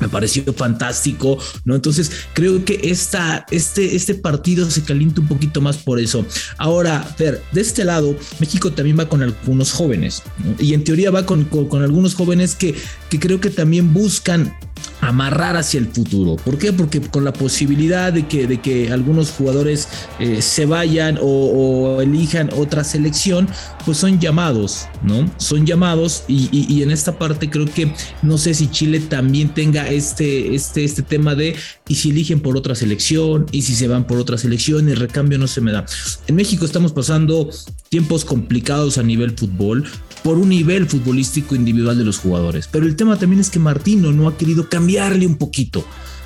me 0.00 0.08
pareció 0.08 0.52
fantástico, 0.52 1.38
¿no? 1.64 1.74
Entonces 1.74 2.10
creo 2.32 2.64
que 2.64 2.80
esta, 2.82 3.46
este, 3.50 3.94
este 3.94 4.14
partido 4.14 4.68
se 4.70 4.82
calienta 4.82 5.20
un 5.20 5.28
poquito 5.28 5.60
más 5.60 5.76
por 5.78 6.00
eso. 6.00 6.26
Ahora, 6.58 7.06
ver, 7.18 7.42
de 7.52 7.60
este 7.60 7.84
lado, 7.84 8.16
México 8.40 8.72
también 8.72 8.98
va 8.98 9.08
con 9.08 9.22
algunos 9.22 9.72
jóvenes, 9.72 10.22
y 10.58 10.74
en 10.74 10.84
teoría 10.84 11.10
va 11.10 11.24
con, 11.24 11.44
con, 11.44 11.82
algunos 11.82 12.14
jóvenes 12.14 12.54
que, 12.54 12.74
que 13.08 13.20
creo 13.20 13.40
que 13.40 13.50
también 13.50 13.92
buscan 13.92 14.54
amarrar 15.00 15.56
hacia 15.56 15.78
el 15.78 15.88
futuro. 15.88 16.36
¿Por 16.36 16.58
qué? 16.58 16.72
Porque 16.72 17.00
con 17.00 17.24
la 17.24 17.32
posibilidad 17.32 18.12
de 18.12 18.26
que, 18.26 18.46
de 18.46 18.60
que 18.60 18.92
algunos 18.92 19.30
jugadores 19.30 19.88
eh, 20.18 20.40
se 20.42 20.64
vayan 20.66 21.18
o, 21.20 22.00
elijan 22.00 22.50
otra 22.56 22.84
selección, 22.84 23.48
pues 23.84 23.98
son 23.98 24.20
llamados, 24.20 24.86
¿no? 25.02 25.30
Son 25.38 25.66
llamados 25.66 26.24
y, 26.28 26.82
en 26.82 26.90
esta 26.90 27.18
parte 27.18 27.50
creo 27.50 27.66
que 27.66 27.92
no 28.22 28.38
sé 28.38 28.54
si 28.54 28.68
Chile 28.68 29.00
también 29.00 29.54
tenga 29.54 29.88
este, 29.88 30.54
este, 30.54 30.84
este 30.84 31.02
tema 31.02 31.34
de 31.34 31.54
y 31.88 31.94
si 31.96 32.10
eligen 32.10 32.40
por 32.40 32.56
otra 32.56 32.74
selección 32.74 33.46
y 33.52 33.62
si 33.62 33.74
se 33.74 33.88
van 33.88 34.06
por 34.06 34.18
otra 34.18 34.38
selección, 34.38 34.88
el 34.88 34.96
recambio 34.96 35.38
no 35.38 35.46
se 35.46 35.60
me 35.60 35.72
da. 35.72 35.84
En 36.26 36.36
México 36.36 36.64
estamos 36.64 36.92
pasando 36.92 37.50
tiempos 37.88 38.24
complicados 38.24 38.98
a 38.98 39.02
nivel 39.02 39.36
fútbol 39.36 39.84
por 40.22 40.38
un 40.38 40.50
nivel 40.50 40.86
futbolístico 40.86 41.54
individual 41.54 41.98
de 41.98 42.04
los 42.04 42.18
jugadores. 42.18 42.68
Pero 42.70 42.86
el 42.86 42.96
tema 42.96 43.18
también 43.18 43.40
es 43.40 43.50
que 43.50 43.58
Martino 43.58 44.12
no 44.12 44.28
ha 44.28 44.36
querido 44.36 44.68
cambiarle 44.68 45.26
un 45.26 45.36
poquito. 45.36 45.84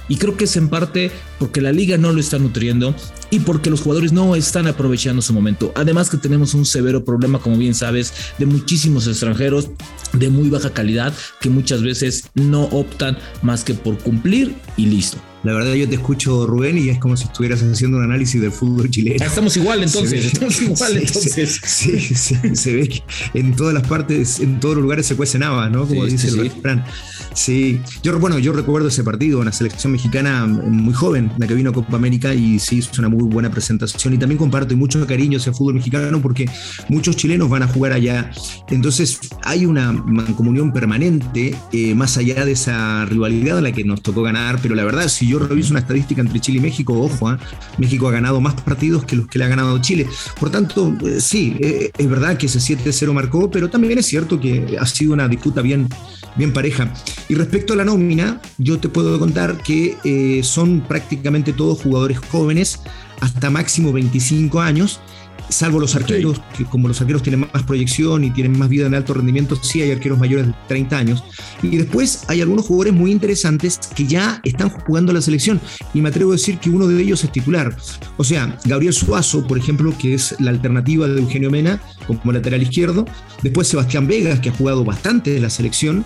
Y 0.09 0.17
creo 0.17 0.37
que 0.37 0.45
es 0.45 0.57
en 0.57 0.69
parte 0.69 1.11
porque 1.39 1.61
la 1.61 1.73
liga 1.73 1.97
no 1.99 2.13
lo 2.13 2.21
está 2.21 2.39
nutriendo 2.39 2.95
y 3.31 3.41
porque 3.41 3.71
los 3.71 3.81
jugadores 3.81 4.13
no 4.13 4.35
están 4.37 4.67
aprovechando 4.67 5.23
su 5.23 5.33
momento. 5.33 5.73
Además 5.75 6.11
que 6.11 6.17
tenemos 6.17 6.55
un 6.55 6.65
severo 6.65 7.05
problema, 7.05 7.39
como 7.39 7.57
bien 7.57 7.75
sabes, 7.75 8.13
de 8.39 8.47
muchísimos 8.47 9.07
extranjeros 9.07 9.71
de 10.13 10.31
muy 10.31 10.49
baja 10.49 10.71
calidad 10.71 11.13
que 11.41 11.51
muchas 11.51 11.83
veces 11.83 12.25
no 12.35 12.65
optan 12.65 13.19
más 13.43 13.65
que 13.65 13.75
por 13.75 13.99
cumplir 13.99 14.55
y 14.77 14.87
listo. 14.87 15.19
La 15.47 15.53
verdad 15.53 15.75
yo 15.75 15.89
te 15.89 15.95
escucho, 15.95 16.45
Rubén, 16.45 16.77
y 16.77 16.89
es 16.89 16.99
como 16.99 17.17
si 17.17 17.23
estuvieras 17.23 17.63
haciendo 17.63 17.99
un 17.99 18.03
análisis 18.03 18.41
del 18.41 18.51
fútbol 18.51 18.91
chileno. 18.91 19.19
Ah, 19.21 19.27
estamos 19.27 19.57
igual 19.57 19.81
entonces, 19.81 20.25
estamos 20.25 20.61
igual 20.61 20.97
entonces. 20.97 21.61
Sí, 21.65 22.01
se 22.01 22.75
ve 22.75 22.89
que 22.89 23.03
en 23.35 23.55
todas 23.55 23.73
las 23.73 23.87
partes, 23.87 24.41
en 24.41 24.59
todos 24.59 24.75
los 24.75 24.83
lugares 24.83 25.07
se 25.07 25.15
cuecen 25.15 25.45
habas, 25.45 25.71
¿no? 25.71 25.87
Como 25.87 26.05
dice 26.05 26.27
el 26.29 26.39
refrán. 26.39 26.85
Sí, 27.33 27.81
yo, 28.03 28.19
bueno, 28.19 28.41
yo 28.41 28.55
recuerdo 28.55 28.89
ese 28.89 29.05
partido, 29.05 29.39
una 29.39 29.53
selección 29.53 29.93
mexicana 29.93 30.47
muy 30.47 30.95
joven, 30.95 31.31
la 31.39 31.47
que 31.47 31.55
vino 31.55 31.71
a 31.71 31.73
Copa 31.73 31.95
América 31.95 32.35
y 32.35 32.59
sí 32.59 32.79
hizo 32.79 32.91
una 32.99 33.09
muy 33.17 33.29
buena 33.29 33.51
presentación. 33.51 34.15
Y 34.15 34.19
también 34.19 34.39
comparto 34.39 34.77
mucho 34.77 35.05
cariño 35.07 35.39
hacia 35.39 35.51
el 35.51 35.57
fútbol 35.57 35.75
mexicano 35.75 36.21
porque 36.21 36.49
muchos 36.89 37.17
chilenos 37.17 37.49
van 37.49 37.63
a 37.63 37.69
jugar 37.69 37.93
allá. 37.93 38.31
Entonces 38.69 39.19
hay 39.43 39.67
una 39.67 39.93
mancomunión 39.93 40.73
permanente, 40.73 41.55
eh, 41.73 41.95
más 41.95 42.17
allá 42.17 42.45
de 42.45 42.53
esa 42.53 43.05
rivalidad 43.07 43.59
a 43.59 43.61
la 43.61 43.73
que 43.73 43.85
nos 43.85 44.03
tocó 44.03 44.23
ganar. 44.23 44.59
Pero 44.63 44.75
la 44.75 44.85
verdad, 44.85 45.09
si 45.09 45.29
yo 45.29 45.39
reviso 45.39 45.71
una 45.71 45.81
estadística 45.81 46.21
entre 46.21 46.41
Chile 46.41 46.59
y 46.59 46.63
México, 46.63 46.93
ojo, 47.01 47.33
¿eh? 47.33 47.37
México 47.79 48.09
ha 48.09 48.13
ganado 48.13 48.41
más 48.41 48.55
partidos 48.55 49.05
que 49.05 49.17
los 49.17 49.27
que 49.27 49.39
le 49.39 49.45
ha 49.45 49.49
ganado 49.49 49.79
Chile. 49.81 50.07
Por 50.39 50.51
tanto, 50.51 50.97
eh, 51.05 51.21
sí, 51.21 51.57
es 51.61 52.09
verdad 52.09 52.37
que 52.37 52.47
ese 52.47 52.59
7-0 52.59 53.13
marcó, 53.13 53.51
pero 53.51 53.71
también 53.71 53.99
es 53.99 54.07
cierto 54.07 54.39
que 54.39 54.77
ha 54.79 54.87
sido 54.87 55.15
una 55.15 55.29
disputa 55.29 55.63
bien, 55.63 55.89
bien 56.37 56.53
pareja. 56.53 56.93
Y 57.29 57.35
respecto 57.35 57.73
a 57.73 57.77
la 57.77 57.85
nómina, 57.85 58.41
yo 58.59 58.79
te 58.79 58.89
puedo 58.89 59.19
contar 59.19 59.59
que 59.59 59.97
eh, 60.05 60.43
son 60.43 60.81
prácticamente 60.81 61.53
todos 61.53 61.83
jugadores 61.83 62.19
jóvenes, 62.19 62.81
hasta 63.21 63.51
máximo 63.51 63.93
25 63.93 64.61
años, 64.61 65.01
salvo 65.49 65.81
los 65.81 65.95
arqueros, 65.95 66.41
que 66.57 66.65
como 66.65 66.89
los 66.89 67.01
arqueros 67.01 67.23
tienen 67.23 67.49
más 67.53 67.63
proyección 67.63 68.25
y 68.25 68.31
tienen 68.31 68.59
más 68.59 68.69
vida 68.69 68.87
en 68.87 68.95
alto 68.95 69.15
rendimiento, 69.15 69.57
sí 69.57 69.83
hay 69.83 69.93
arqueros 69.93 70.19
mayores 70.19 70.49
de 70.49 70.55
30 70.69 70.99
años. 70.99 71.25
Y 71.63 71.77
después 71.77 72.25
hay 72.29 72.41
algunos 72.41 72.67
jugadores 72.67 72.93
muy 72.95 73.13
interesantes 73.13 73.79
que 73.95 74.07
ya 74.07 74.41
están 74.45 74.71
jugando 74.71 75.13
la 75.13 75.21
selección. 75.21 75.61
Y 75.95 76.01
me 76.01 76.09
atrevo 76.09 76.33
a 76.33 76.37
decir 76.37 76.59
que 76.59 76.71
uno 76.71 76.87
de 76.87 77.01
ellos 77.01 77.23
es 77.25 77.33
titular. 77.33 77.77
O 78.17 78.25
sea, 78.25 78.59
Gabriel 78.65 78.93
Suazo, 78.93 79.47
por 79.47 79.59
ejemplo, 79.59 79.93
que 79.99 80.15
es 80.15 80.35
la 80.39 80.51
alternativa 80.51 81.07
de 81.09 81.21
Eugenio 81.21 81.51
Mena 81.51 81.81
como 82.07 82.33
lateral 82.33 82.63
izquierdo. 82.63 83.05
Después 83.43 83.69
Sebastián 83.69 84.07
Vegas, 84.07 84.41
que 84.41 84.51
ha 84.51 84.53
jugado 84.53 84.85
bastante 84.85 85.37
en 85.37 85.43
la 85.43 85.51
selección. 85.51 86.05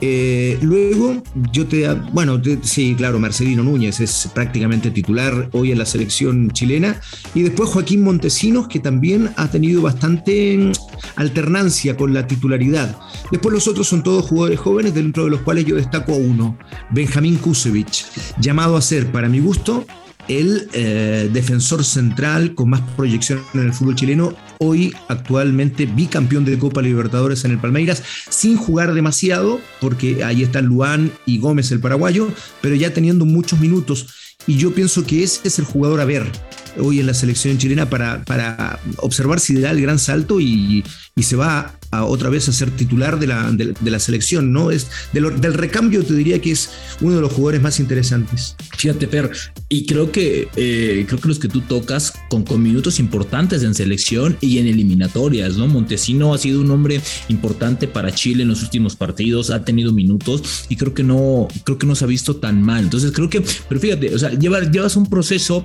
Eh, 0.00 0.58
luego, 0.62 1.22
yo 1.52 1.66
te. 1.66 1.86
Bueno, 2.12 2.40
sí, 2.62 2.94
claro, 2.96 3.18
Marcelino 3.18 3.62
Núñez 3.62 4.00
es 4.00 4.30
prácticamente 4.34 4.90
titular 4.90 5.48
hoy 5.52 5.72
en 5.72 5.78
la 5.78 5.84
selección 5.84 6.50
chilena. 6.50 7.00
Y 7.34 7.42
después 7.42 7.68
Joaquín 7.70 8.02
Montesinos, 8.02 8.68
que 8.68 8.80
también 8.80 9.30
ha 9.36 9.50
tenido 9.50 9.82
bastante 9.82 10.56
mm, 10.56 10.72
alternancia 11.16 11.96
con 11.96 12.14
la 12.14 12.26
titularidad. 12.26 12.96
Después 13.30 13.52
los 13.52 13.68
otros 13.68 13.88
son 13.88 14.02
todos 14.02 14.24
jugadores 14.24 14.58
jóvenes, 14.58 14.94
dentro 14.94 15.24
de 15.24 15.30
los 15.30 15.40
cuales 15.40 15.66
yo 15.66 15.76
destaco 15.76 16.12
a 16.12 16.16
uno, 16.16 16.56
Benjamín 16.90 17.36
Kusevich, 17.36 18.06
llamado 18.40 18.76
a 18.76 18.82
ser, 18.82 19.12
para 19.12 19.28
mi 19.28 19.40
gusto, 19.40 19.84
el 20.30 20.68
eh, 20.72 21.28
defensor 21.32 21.84
central 21.84 22.54
con 22.54 22.70
más 22.70 22.80
proyección 22.96 23.42
en 23.52 23.60
el 23.60 23.72
fútbol 23.72 23.96
chileno, 23.96 24.34
hoy 24.58 24.94
actualmente 25.08 25.86
bicampeón 25.86 26.44
de 26.44 26.56
Copa 26.56 26.82
Libertadores 26.82 27.44
en 27.44 27.50
el 27.50 27.58
Palmeiras, 27.58 28.02
sin 28.28 28.56
jugar 28.56 28.94
demasiado, 28.94 29.60
porque 29.80 30.22
ahí 30.22 30.42
están 30.44 30.66
Luán 30.66 31.10
y 31.26 31.38
Gómez 31.38 31.72
el 31.72 31.80
paraguayo, 31.80 32.28
pero 32.60 32.76
ya 32.76 32.94
teniendo 32.94 33.24
muchos 33.24 33.58
minutos. 33.58 34.06
Y 34.46 34.56
yo 34.56 34.72
pienso 34.72 35.04
que 35.04 35.24
ese 35.24 35.40
es 35.48 35.58
el 35.58 35.64
jugador 35.64 36.00
a 36.00 36.04
ver 36.04 36.30
hoy 36.78 37.00
en 37.00 37.06
la 37.06 37.14
selección 37.14 37.58
chilena 37.58 37.90
para, 37.90 38.24
para 38.24 38.78
observar 38.98 39.40
si 39.40 39.60
da 39.60 39.72
el 39.72 39.82
gran 39.82 39.98
salto 39.98 40.40
y, 40.40 40.84
y 41.16 41.22
se 41.24 41.36
va 41.36 41.79
otra 41.92 42.30
vez 42.30 42.48
a 42.48 42.52
ser 42.52 42.70
titular 42.70 43.18
de 43.18 43.26
la, 43.26 43.50
de, 43.50 43.74
la 43.90 43.98
selección, 43.98 44.52
¿no? 44.52 44.70
Es 44.70 44.88
del 45.12 45.54
recambio 45.54 46.04
te 46.04 46.14
diría 46.14 46.40
que 46.40 46.52
es 46.52 46.70
uno 47.00 47.16
de 47.16 47.20
los 47.20 47.32
jugadores 47.32 47.60
más 47.60 47.80
interesantes. 47.80 48.54
Fíjate, 48.76 49.08
Per, 49.08 49.30
y 49.68 49.86
creo 49.86 50.12
que 50.12 50.48
eh, 50.56 51.04
creo 51.08 51.20
que 51.20 51.28
los 51.28 51.38
que 51.38 51.48
tú 51.48 51.62
tocas 51.62 52.12
con, 52.28 52.44
con 52.44 52.62
minutos 52.62 53.00
importantes 53.00 53.62
en 53.62 53.74
selección 53.74 54.36
y 54.40 54.58
en 54.58 54.68
eliminatorias, 54.68 55.56
¿no? 55.56 55.66
Montesino 55.66 56.32
ha 56.32 56.38
sido 56.38 56.60
un 56.60 56.70
hombre 56.70 57.00
importante 57.28 57.88
para 57.88 58.12
Chile 58.14 58.44
en 58.44 58.48
los 58.48 58.62
últimos 58.62 58.94
partidos, 58.94 59.50
ha 59.50 59.64
tenido 59.64 59.92
minutos 59.92 60.66
y 60.68 60.76
creo 60.76 60.94
que 60.94 61.02
no, 61.02 61.48
creo 61.64 61.78
que 61.78 61.86
no 61.86 61.94
se 61.94 62.04
ha 62.04 62.08
visto 62.08 62.36
tan 62.36 62.62
mal. 62.62 62.84
Entonces 62.84 63.10
creo 63.12 63.28
que, 63.28 63.42
pero 63.68 63.80
fíjate, 63.80 64.14
o 64.14 64.18
sea, 64.18 64.30
llevas, 64.30 64.70
llevas 64.70 64.96
un 64.96 65.06
proceso, 65.06 65.64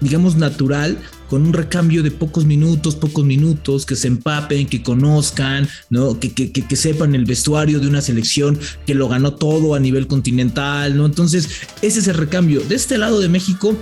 digamos, 0.00 0.36
natural 0.36 0.98
con 1.32 1.46
un 1.46 1.54
recambio 1.54 2.02
de 2.02 2.10
pocos 2.10 2.44
minutos, 2.44 2.94
pocos 2.94 3.24
minutos, 3.24 3.86
que 3.86 3.96
se 3.96 4.06
empapen, 4.06 4.66
que 4.66 4.82
conozcan, 4.82 5.66
¿no? 5.88 6.20
Que, 6.20 6.30
que, 6.34 6.52
que, 6.52 6.76
sepan 6.76 7.14
el 7.14 7.24
vestuario 7.24 7.80
de 7.80 7.86
una 7.86 8.02
selección 8.02 8.58
que 8.84 8.94
lo 8.94 9.08
ganó 9.08 9.32
todo 9.32 9.74
a 9.74 9.80
nivel 9.80 10.08
continental, 10.08 10.94
¿no? 10.94 11.06
Entonces, 11.06 11.48
ese 11.80 12.00
es 12.00 12.08
el 12.08 12.16
recambio. 12.18 12.60
De 12.60 12.74
este 12.74 12.98
lado 12.98 13.18
de 13.18 13.30
México, 13.30 13.74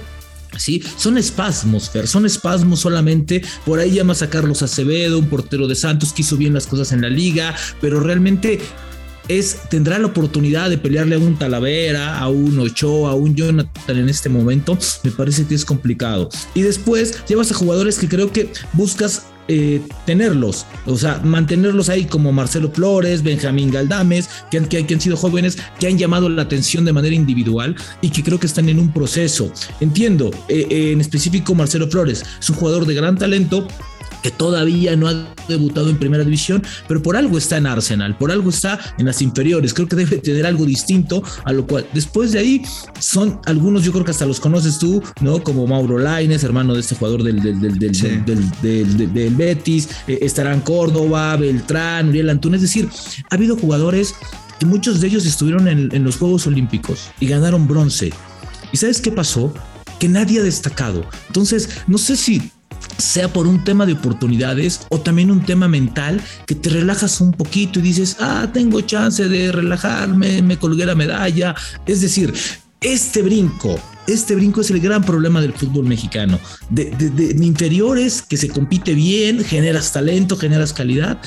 Sí, 0.56 0.82
son 0.96 1.16
espasmos, 1.18 1.90
Fer, 1.90 2.06
son 2.06 2.26
espasmos 2.26 2.80
solamente. 2.80 3.42
Por 3.64 3.78
ahí 3.78 3.92
llamas 3.92 4.22
a 4.22 4.30
Carlos 4.30 4.62
Acevedo, 4.62 5.18
un 5.18 5.28
portero 5.28 5.66
de 5.66 5.74
Santos 5.74 6.12
que 6.12 6.22
hizo 6.22 6.36
bien 6.36 6.54
las 6.54 6.66
cosas 6.66 6.92
en 6.92 7.00
la 7.00 7.08
liga, 7.08 7.54
pero 7.80 8.00
realmente 8.00 8.60
es, 9.38 9.58
tendrá 9.70 9.98
la 9.98 10.06
oportunidad 10.06 10.70
de 10.70 10.78
pelearle 10.78 11.14
a 11.14 11.18
un 11.18 11.38
Talavera, 11.38 12.18
a 12.18 12.28
un 12.28 12.58
Ochoa, 12.58 13.12
a 13.12 13.14
un 13.14 13.34
Jonathan 13.34 13.96
en 13.96 14.08
este 14.08 14.28
momento, 14.28 14.76
me 15.04 15.10
parece 15.10 15.46
que 15.46 15.54
es 15.54 15.64
complicado. 15.64 16.28
Y 16.54 16.62
después 16.62 17.24
llevas 17.28 17.50
a 17.50 17.54
jugadores 17.54 17.98
que 17.98 18.08
creo 18.08 18.32
que 18.32 18.52
buscas 18.72 19.26
eh, 19.52 19.82
tenerlos, 20.06 20.64
o 20.86 20.96
sea, 20.96 21.20
mantenerlos 21.24 21.88
ahí 21.88 22.04
como 22.04 22.30
Marcelo 22.30 22.70
Flores, 22.70 23.24
Benjamín 23.24 23.72
Galdames, 23.72 24.28
que 24.48 24.58
han, 24.58 24.66
que, 24.66 24.78
han 24.78 25.00
sido 25.00 25.16
jóvenes, 25.16 25.58
que 25.80 25.88
han 25.88 25.98
llamado 25.98 26.28
la 26.28 26.42
atención 26.42 26.84
de 26.84 26.92
manera 26.92 27.16
individual 27.16 27.74
y 28.00 28.10
que 28.10 28.22
creo 28.22 28.38
que 28.38 28.46
están 28.46 28.68
en 28.68 28.78
un 28.78 28.92
proceso. 28.92 29.52
Entiendo, 29.80 30.30
eh, 30.48 30.68
eh, 30.70 30.92
en 30.92 31.00
específico 31.00 31.54
Marcelo 31.56 31.88
Flores, 31.88 32.24
es 32.38 32.48
un 32.48 32.56
jugador 32.56 32.86
de 32.86 32.94
gran 32.94 33.18
talento, 33.18 33.66
que 34.22 34.30
todavía 34.30 34.96
no 34.96 35.08
ha 35.08 35.34
debutado 35.48 35.90
en 35.90 35.98
primera 35.98 36.24
división, 36.24 36.62
pero 36.88 37.02
por 37.02 37.16
algo 37.16 37.38
está 37.38 37.56
en 37.56 37.66
Arsenal, 37.66 38.16
por 38.16 38.30
algo 38.30 38.50
está 38.50 38.78
en 38.98 39.06
las 39.06 39.22
inferiores. 39.22 39.74
Creo 39.74 39.88
que 39.88 39.96
debe 39.96 40.18
tener 40.18 40.46
algo 40.46 40.64
distinto 40.64 41.22
a 41.44 41.52
lo 41.52 41.66
cual 41.66 41.86
después 41.92 42.32
de 42.32 42.38
ahí 42.38 42.62
son 42.98 43.40
algunos, 43.46 43.84
yo 43.84 43.92
creo 43.92 44.04
que 44.04 44.10
hasta 44.10 44.26
los 44.26 44.40
conoces 44.40 44.78
tú, 44.78 45.02
¿no? 45.20 45.42
Como 45.42 45.66
Mauro 45.66 45.98
Laines, 45.98 46.44
hermano 46.44 46.74
de 46.74 46.80
este 46.80 46.94
jugador 46.94 47.22
del, 47.22 47.42
del, 47.42 47.60
del, 47.78 49.14
del 49.14 49.34
Betis, 49.34 49.88
eh, 50.06 50.18
estarán 50.22 50.60
Córdoba, 50.60 51.36
Beltrán, 51.36 52.08
Uriel 52.08 52.30
Antún. 52.30 52.54
Es 52.54 52.62
decir, 52.62 52.88
ha 53.30 53.34
habido 53.34 53.56
jugadores 53.56 54.14
que 54.58 54.66
muchos 54.66 55.00
de 55.00 55.08
ellos 55.08 55.24
estuvieron 55.26 55.68
en, 55.68 55.88
en 55.94 56.04
los 56.04 56.16
Juegos 56.16 56.46
Olímpicos 56.46 57.10
y 57.18 57.26
ganaron 57.26 57.66
bronce. 57.66 58.12
¿Y 58.72 58.76
sabes 58.76 59.00
qué 59.00 59.10
pasó? 59.10 59.52
Que 59.98 60.08
nadie 60.08 60.40
ha 60.40 60.42
destacado. 60.42 61.04
Entonces, 61.28 61.70
no 61.86 61.98
sé 61.98 62.16
si 62.16 62.50
sea 63.00 63.32
por 63.32 63.46
un 63.46 63.64
tema 63.64 63.86
de 63.86 63.94
oportunidades 63.94 64.86
o 64.90 65.00
también 65.00 65.30
un 65.30 65.44
tema 65.44 65.68
mental 65.68 66.20
que 66.46 66.54
te 66.54 66.70
relajas 66.70 67.20
un 67.20 67.32
poquito 67.32 67.78
y 67.78 67.82
dices, 67.82 68.16
ah, 68.20 68.48
tengo 68.52 68.80
chance 68.82 69.28
de 69.28 69.52
relajarme, 69.52 70.42
me 70.42 70.58
colgué 70.58 70.86
la 70.86 70.94
medalla. 70.94 71.54
Es 71.86 72.00
decir, 72.00 72.32
este 72.80 73.22
brinco, 73.22 73.78
este 74.06 74.34
brinco 74.34 74.62
es 74.62 74.70
el 74.70 74.80
gran 74.80 75.04
problema 75.04 75.40
del 75.40 75.52
fútbol 75.52 75.84
mexicano. 75.86 76.38
De, 76.70 76.90
de, 76.90 77.44
inferiores, 77.44 78.22
que 78.22 78.36
se 78.36 78.48
compite 78.48 78.94
bien, 78.94 79.44
generas 79.44 79.92
talento, 79.92 80.36
generas 80.36 80.72
calidad, 80.72 81.18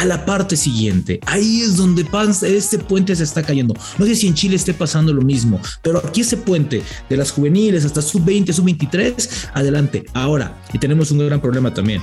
a 0.00 0.06
la 0.06 0.24
parte 0.24 0.56
siguiente. 0.56 1.20
Ahí 1.26 1.60
es 1.60 1.76
donde 1.76 2.06
este 2.42 2.78
puente 2.78 3.14
se 3.14 3.22
está 3.22 3.42
cayendo. 3.42 3.74
No 3.98 4.06
sé 4.06 4.14
si 4.14 4.26
en 4.28 4.34
Chile 4.34 4.56
esté 4.56 4.72
pasando 4.72 5.12
lo 5.12 5.20
mismo, 5.20 5.60
pero 5.82 6.02
aquí 6.04 6.22
ese 6.22 6.38
puente 6.38 6.82
de 7.08 7.16
las 7.18 7.30
juveniles 7.30 7.84
hasta 7.84 8.00
sub 8.00 8.24
20, 8.24 8.50
sub 8.50 8.64
23, 8.64 9.48
adelante. 9.52 10.06
Ahora, 10.14 10.58
y 10.72 10.78
tenemos 10.78 11.10
un 11.10 11.18
gran 11.18 11.40
problema 11.40 11.74
también. 11.74 12.00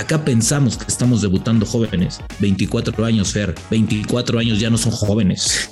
Acá 0.00 0.24
pensamos 0.24 0.78
que 0.78 0.86
estamos 0.86 1.20
debutando 1.20 1.66
jóvenes. 1.66 2.20
24 2.38 3.04
años, 3.04 3.34
Fer. 3.34 3.54
24 3.70 4.38
años 4.38 4.58
ya 4.58 4.70
no 4.70 4.78
son 4.78 4.92
jóvenes. 4.92 5.68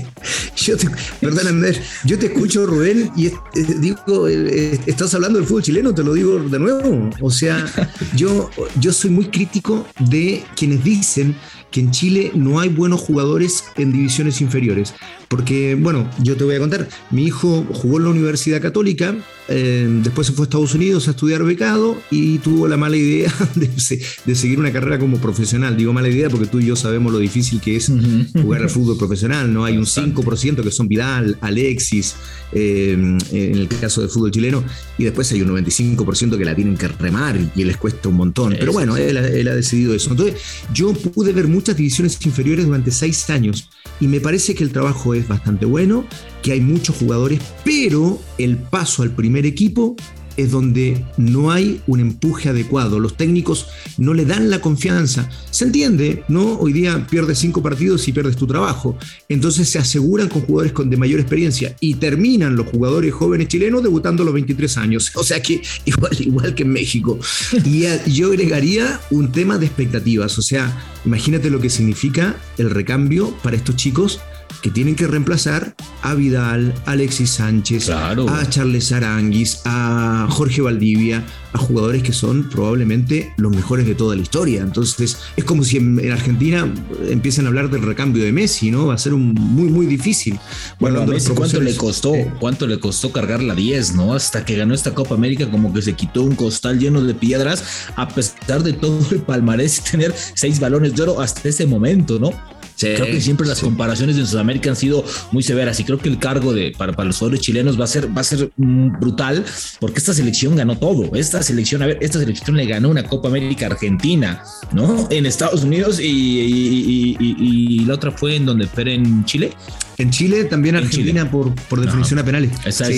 yo 0.56 0.78
te, 0.78 0.88
perdón, 1.20 1.46
Andrés, 1.46 1.82
yo 2.02 2.18
te 2.18 2.28
escucho, 2.28 2.64
Rubén, 2.64 3.10
y 3.14 3.30
digo, 3.78 4.28
eh, 4.28 4.48
eh, 4.50 4.80
estás 4.86 5.12
hablando 5.12 5.38
del 5.38 5.46
fútbol 5.46 5.62
chileno, 5.62 5.94
te 5.94 6.02
lo 6.02 6.14
digo 6.14 6.38
de 6.38 6.58
nuevo. 6.58 7.10
O 7.20 7.30
sea, 7.30 7.66
yo, 8.16 8.48
yo 8.80 8.94
soy 8.94 9.10
muy 9.10 9.26
crítico 9.26 9.86
de 10.00 10.42
quienes 10.56 10.82
dicen 10.82 11.36
que 11.70 11.80
en 11.80 11.90
Chile 11.90 12.30
no 12.34 12.58
hay 12.60 12.70
buenos 12.70 13.02
jugadores 13.02 13.62
en 13.76 13.92
divisiones 13.92 14.40
inferiores. 14.40 14.94
Porque, 15.36 15.74
bueno, 15.74 16.08
yo 16.22 16.34
te 16.34 16.44
voy 16.44 16.54
a 16.54 16.58
contar, 16.58 16.88
mi 17.10 17.24
hijo 17.24 17.66
jugó 17.74 17.98
en 17.98 18.04
la 18.04 18.08
Universidad 18.08 18.62
Católica, 18.62 19.14
eh, 19.48 19.86
después 20.02 20.26
se 20.26 20.32
fue 20.32 20.44
a 20.44 20.46
Estados 20.46 20.74
Unidos 20.74 21.08
a 21.08 21.10
estudiar 21.10 21.44
becado 21.44 22.00
y 22.10 22.38
tuvo 22.38 22.66
la 22.66 22.78
mala 22.78 22.96
idea 22.96 23.30
de, 23.54 24.34
seguir 24.34 24.58
una 24.58 24.72
carrera 24.72 24.98
como 24.98 25.18
profesional. 25.18 25.76
Digo 25.76 25.92
mala 25.92 26.08
idea 26.08 26.30
porque 26.30 26.46
tú 26.46 26.58
y 26.58 26.64
yo 26.64 26.74
sabemos 26.74 27.12
lo 27.12 27.18
difícil 27.18 27.60
que 27.60 27.76
es 27.76 27.92
jugar 28.32 28.62
al 28.62 28.70
fútbol 28.70 28.96
profesional, 28.96 29.52
¿no? 29.52 29.66
Hay 29.66 29.76
un 29.76 29.84
5% 29.84 30.62
que 30.62 30.70
son 30.70 30.88
Vidal, 30.88 31.36
Alexis, 31.42 32.16
eh, 32.54 32.92
en 32.92 33.56
el 33.56 33.68
caso 33.68 34.00
del 34.00 34.08
fútbol 34.08 34.30
chileno, 34.30 34.64
y 34.96 35.04
después 35.04 35.30
hay 35.32 35.42
un 35.42 35.50
95% 35.50 36.38
que 36.38 36.44
la 36.46 36.54
tienen 36.54 36.78
que 36.78 36.88
remar 36.88 37.38
y 37.54 37.64
les 37.64 37.76
cuesta 37.76 38.08
un 38.08 38.16
montón. 38.16 38.56
Pero 38.58 38.72
bueno, 38.72 38.96
él, 38.96 39.18
él 39.18 39.48
ha 39.48 39.54
decidido 39.54 39.92
eso. 39.92 40.12
Entonces, 40.12 40.40
yo 40.72 40.94
pude 40.94 41.34
ver 41.34 41.46
muchas 41.46 41.76
divisiones 41.76 42.18
inferiores 42.24 42.64
durante 42.64 42.90
seis 42.90 43.28
años 43.28 43.68
y 44.00 44.08
me 44.08 44.20
parece 44.20 44.54
que 44.54 44.64
el 44.64 44.72
trabajo 44.72 45.14
es 45.14 45.26
bastante 45.28 45.66
bueno, 45.66 46.04
que 46.42 46.52
hay 46.52 46.60
muchos 46.60 46.96
jugadores, 46.96 47.40
pero 47.64 48.18
el 48.38 48.56
paso 48.56 49.02
al 49.02 49.10
primer 49.10 49.46
equipo 49.46 49.96
es 50.36 50.50
donde 50.50 51.04
no 51.16 51.50
hay 51.50 51.80
un 51.86 52.00
empuje 52.00 52.48
adecuado. 52.48 52.98
Los 53.00 53.16
técnicos 53.16 53.66
no 53.98 54.14
le 54.14 54.24
dan 54.24 54.50
la 54.50 54.60
confianza. 54.60 55.28
Se 55.50 55.64
entiende, 55.64 56.24
¿no? 56.28 56.54
Hoy 56.58 56.72
día 56.72 57.06
pierdes 57.08 57.38
cinco 57.38 57.62
partidos 57.62 58.06
y 58.08 58.12
pierdes 58.12 58.36
tu 58.36 58.46
trabajo. 58.46 58.98
Entonces 59.28 59.68
se 59.68 59.78
aseguran 59.78 60.28
con 60.28 60.42
jugadores 60.42 60.72
con 60.72 60.90
de 60.90 60.96
mayor 60.96 61.20
experiencia 61.20 61.74
y 61.80 61.94
terminan 61.94 62.56
los 62.56 62.66
jugadores 62.66 63.12
jóvenes 63.12 63.48
chilenos 63.48 63.82
debutando 63.82 64.22
a 64.22 64.26
los 64.26 64.34
23 64.34 64.76
años. 64.78 65.12
O 65.26 65.28
sea 65.28 65.42
que 65.42 65.60
igual, 65.84 66.16
igual 66.20 66.54
que 66.54 66.62
en 66.62 66.70
México. 66.70 67.18
Y 67.64 67.84
yo 68.12 68.28
agregaría 68.28 69.00
un 69.10 69.32
tema 69.32 69.58
de 69.58 69.66
expectativas. 69.66 70.38
O 70.38 70.42
sea, 70.42 70.72
imagínate 71.04 71.50
lo 71.50 71.58
que 71.58 71.68
significa 71.68 72.36
el 72.58 72.70
recambio 72.70 73.34
para 73.42 73.56
estos 73.56 73.74
chicos 73.74 74.20
que 74.62 74.70
tienen 74.70 74.94
que 74.94 75.06
reemplazar 75.06 75.74
a 76.02 76.14
Vidal, 76.14 76.74
a 76.86 76.92
Alexis 76.92 77.30
Sánchez, 77.30 77.90
a 77.90 78.48
Charles 78.48 78.92
Aranguis, 78.92 79.60
a 79.64 80.25
Jorge 80.28 80.60
Valdivia, 80.60 81.24
a 81.52 81.58
jugadores 81.58 82.02
que 82.02 82.12
son 82.12 82.48
probablemente 82.48 83.32
los 83.36 83.54
mejores 83.54 83.86
de 83.86 83.94
toda 83.94 84.14
la 84.14 84.22
historia. 84.22 84.60
Entonces, 84.62 85.18
es 85.36 85.44
como 85.44 85.64
si 85.64 85.78
en, 85.78 86.12
Argentina 86.12 86.72
empiezan 87.08 87.46
a 87.46 87.48
hablar 87.48 87.70
del 87.70 87.82
recambio 87.82 88.22
de 88.22 88.32
Messi, 88.32 88.70
¿no? 88.70 88.86
Va 88.86 88.94
a 88.94 88.98
ser 88.98 89.14
un, 89.14 89.34
muy, 89.34 89.68
muy 89.68 89.86
difícil. 89.86 90.38
Bueno, 90.78 91.00
a 91.00 91.06
Messi, 91.06 91.32
¿cuánto 91.32 91.60
le 91.60 91.74
costó? 91.76 92.12
¿Cuánto 92.38 92.66
le 92.66 92.78
costó 92.78 93.12
cargar 93.12 93.42
la 93.42 93.54
10, 93.54 93.94
no? 93.94 94.14
Hasta 94.14 94.44
que 94.44 94.56
ganó 94.56 94.74
esta 94.74 94.94
Copa 94.94 95.14
América, 95.14 95.50
como 95.50 95.72
que 95.72 95.82
se 95.82 95.94
quitó 95.94 96.22
un 96.22 96.34
costal 96.34 96.78
lleno 96.78 97.02
de 97.02 97.14
piedras, 97.14 97.64
a 97.96 98.08
pesar 98.08 98.62
de 98.62 98.72
todo 98.72 99.00
el 99.10 99.20
palmarés 99.20 99.78
y 99.78 99.82
tener 99.90 100.14
seis 100.34 100.60
balones 100.60 100.94
de 100.94 101.02
oro 101.02 101.20
hasta 101.20 101.48
ese 101.48 101.66
momento, 101.66 102.18
¿no? 102.18 102.30
Creo 102.78 103.06
que 103.06 103.20
siempre 103.20 103.46
las 103.46 103.60
comparaciones 103.60 104.16
en 104.16 104.26
Sudamérica 104.26 104.70
han 104.70 104.76
sido 104.76 105.04
muy 105.32 105.42
severas 105.42 105.78
y 105.80 105.84
creo 105.84 105.98
que 105.98 106.08
el 106.08 106.18
cargo 106.18 106.52
de 106.52 106.72
para, 106.76 106.92
para 106.92 107.06
los 107.06 107.18
jugadores 107.18 107.40
chilenos 107.40 107.78
va 107.78 107.84
a 107.84 107.88
ser 107.88 108.14
va 108.16 108.20
a 108.20 108.24
ser 108.24 108.50
mm, 108.56 108.98
brutal 109.00 109.44
porque 109.80 109.98
esta 109.98 110.14
selección 110.14 110.56
ganó 110.56 110.78
todo. 110.78 111.14
Esta 111.14 111.42
selección, 111.42 111.82
a 111.82 111.86
ver, 111.86 111.98
esta 112.00 112.18
selección 112.18 112.56
le 112.56 112.66
ganó 112.66 112.88
una 112.88 113.04
Copa 113.04 113.28
América 113.28 113.66
Argentina, 113.66 114.42
¿no? 114.72 115.08
En 115.10 115.26
Estados 115.26 115.64
Unidos 115.64 115.98
y, 116.00 117.84
la 117.86 117.94
otra 117.94 118.10
fue 118.10 118.36
en 118.36 118.46
donde 118.46 118.66
fue 118.66 118.94
en 118.94 119.24
Chile. 119.24 119.52
En 119.98 120.10
Chile 120.10 120.44
también 120.44 120.76
Argentina 120.76 121.30
por, 121.30 121.54
por 121.54 121.80
definición 121.80 122.18
a 122.18 122.24
penales. 122.24 122.50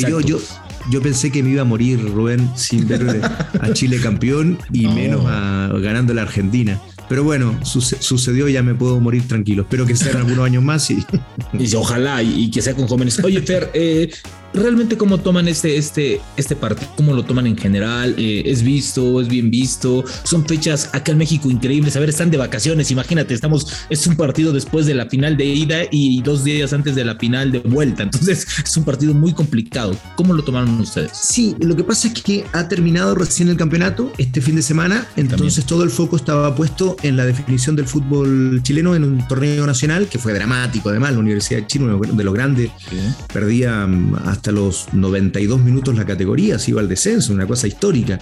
yo, 0.09 0.21
yo, 0.21 0.41
yo 0.91 1.03
pensé 1.03 1.31
que 1.31 1.43
me 1.43 1.51
iba 1.51 1.63
a 1.63 1.65
morir, 1.65 2.01
Rubén, 2.01 2.51
sin 2.57 2.89
ver 2.89 3.21
a 3.61 3.73
Chile 3.73 4.01
campeón 4.01 4.59
y 4.73 4.87
menos 4.87 5.25
a, 5.27 5.71
ganando 5.81 6.15
la 6.15 6.23
Argentina. 6.23 6.81
Pero 7.09 7.25
bueno, 7.25 7.59
sucedió, 7.65 8.49
ya 8.49 8.63
me 8.63 8.75
puedo 8.75 9.01
morir 9.01 9.27
tranquilo. 9.27 9.63
Espero 9.63 9.87
que 9.87 9.97
sean 9.97 10.19
algunos 10.19 10.45
años 10.45 10.63
más 10.63 10.91
y... 10.91 11.05
y 11.59 11.75
ojalá 11.75 12.23
y, 12.23 12.51
que 12.51 12.61
sea 12.61 12.75
con 12.75 12.87
jóvenes. 12.87 13.19
Oye, 13.25 13.41
Fer, 13.41 13.71
eh, 13.75 14.11
realmente 14.55 14.97
cómo 14.97 15.19
toman 15.19 15.49
este, 15.49 15.77
este, 15.77 16.21
este 16.37 16.57
partido, 16.57 16.91
cómo 16.97 17.15
lo 17.15 17.25
toman 17.25 17.47
en 17.47 17.57
general, 17.57 18.15
eh, 18.19 18.43
es 18.47 18.63
visto, 18.63 19.21
es 19.21 19.29
bien 19.29 19.51
visto, 19.51 20.05
son 20.25 20.47
fechas 20.47 20.91
acá 20.93 21.13
en 21.13 21.19
México 21.19 21.51
increíbles, 21.51 21.97
a 21.97 22.01
ver, 22.01 22.09
están 22.09 22.31
de 22.31 22.39
vacaciones, 22.39 22.91
imagínate, 22.91 23.35
estamos, 23.35 23.67
es 23.91 24.07
un 24.07 24.17
partido 24.17 24.53
después 24.53 24.87
de 24.87 24.95
la 24.95 25.07
final 25.07 25.37
de 25.37 25.45
ida 25.45 25.79
y 25.91 26.23
dos 26.23 26.45
días 26.45 26.73
antes 26.73 26.95
de 26.95 27.05
la 27.05 27.17
final 27.17 27.53
de 27.53 27.61
vuelta, 27.61 28.03
entonces 28.03 28.47
es 28.65 28.77
un 28.77 28.85
partido 28.85 29.15
muy 29.15 29.33
complicado, 29.33 29.97
¿cómo 30.17 30.33
lo 30.33 30.43
tomaron 30.43 30.81
ustedes? 30.81 31.13
Sí, 31.15 31.55
lo 31.61 31.77
que 31.77 31.85
pasa 31.85 32.09
es 32.09 32.15
que 32.15 32.45
ha 32.53 32.69
terminado 32.69 33.15
recién 33.15 33.49
el 33.49 33.57
campeonato 33.57 34.13
este 34.19 34.41
fin 34.41 34.57
de 34.57 34.63
semana, 34.63 35.07
entonces 35.17 35.65
todo 35.65 35.85
el 35.85 35.91
foco 35.91 36.17
estaba 36.17 36.55
puesto 36.55 36.97
en 37.03 37.17
la 37.17 37.25
definición 37.25 37.77
del 37.77 37.87
fútbol 37.87 38.63
chileno 38.63 38.95
en 38.95 39.05
un 39.05 39.27
torneo 39.29 39.67
nacional 39.67 40.09
que 40.09 40.19
fue 40.19 40.33
dramático, 40.33 40.89
además 40.89 41.13
la 41.13 41.19
Universidad 41.19 41.61
de 41.61 41.67
Chile, 41.67 41.87
de 42.13 42.25
los 42.25 42.35
grandes, 42.35 42.71
perdía 43.33 43.87
mm, 43.87 44.29
hasta 44.39 44.53
los 44.53 44.95
92 44.95 45.61
minutos 45.61 45.97
la 45.97 46.07
categoría, 46.07 46.61
se 46.61 46.71
iba 46.71 46.81
al 46.81 46.89
descenso, 46.89 47.33
una 47.33 47.45
cosa 47.45 47.67
histórica 47.67 48.21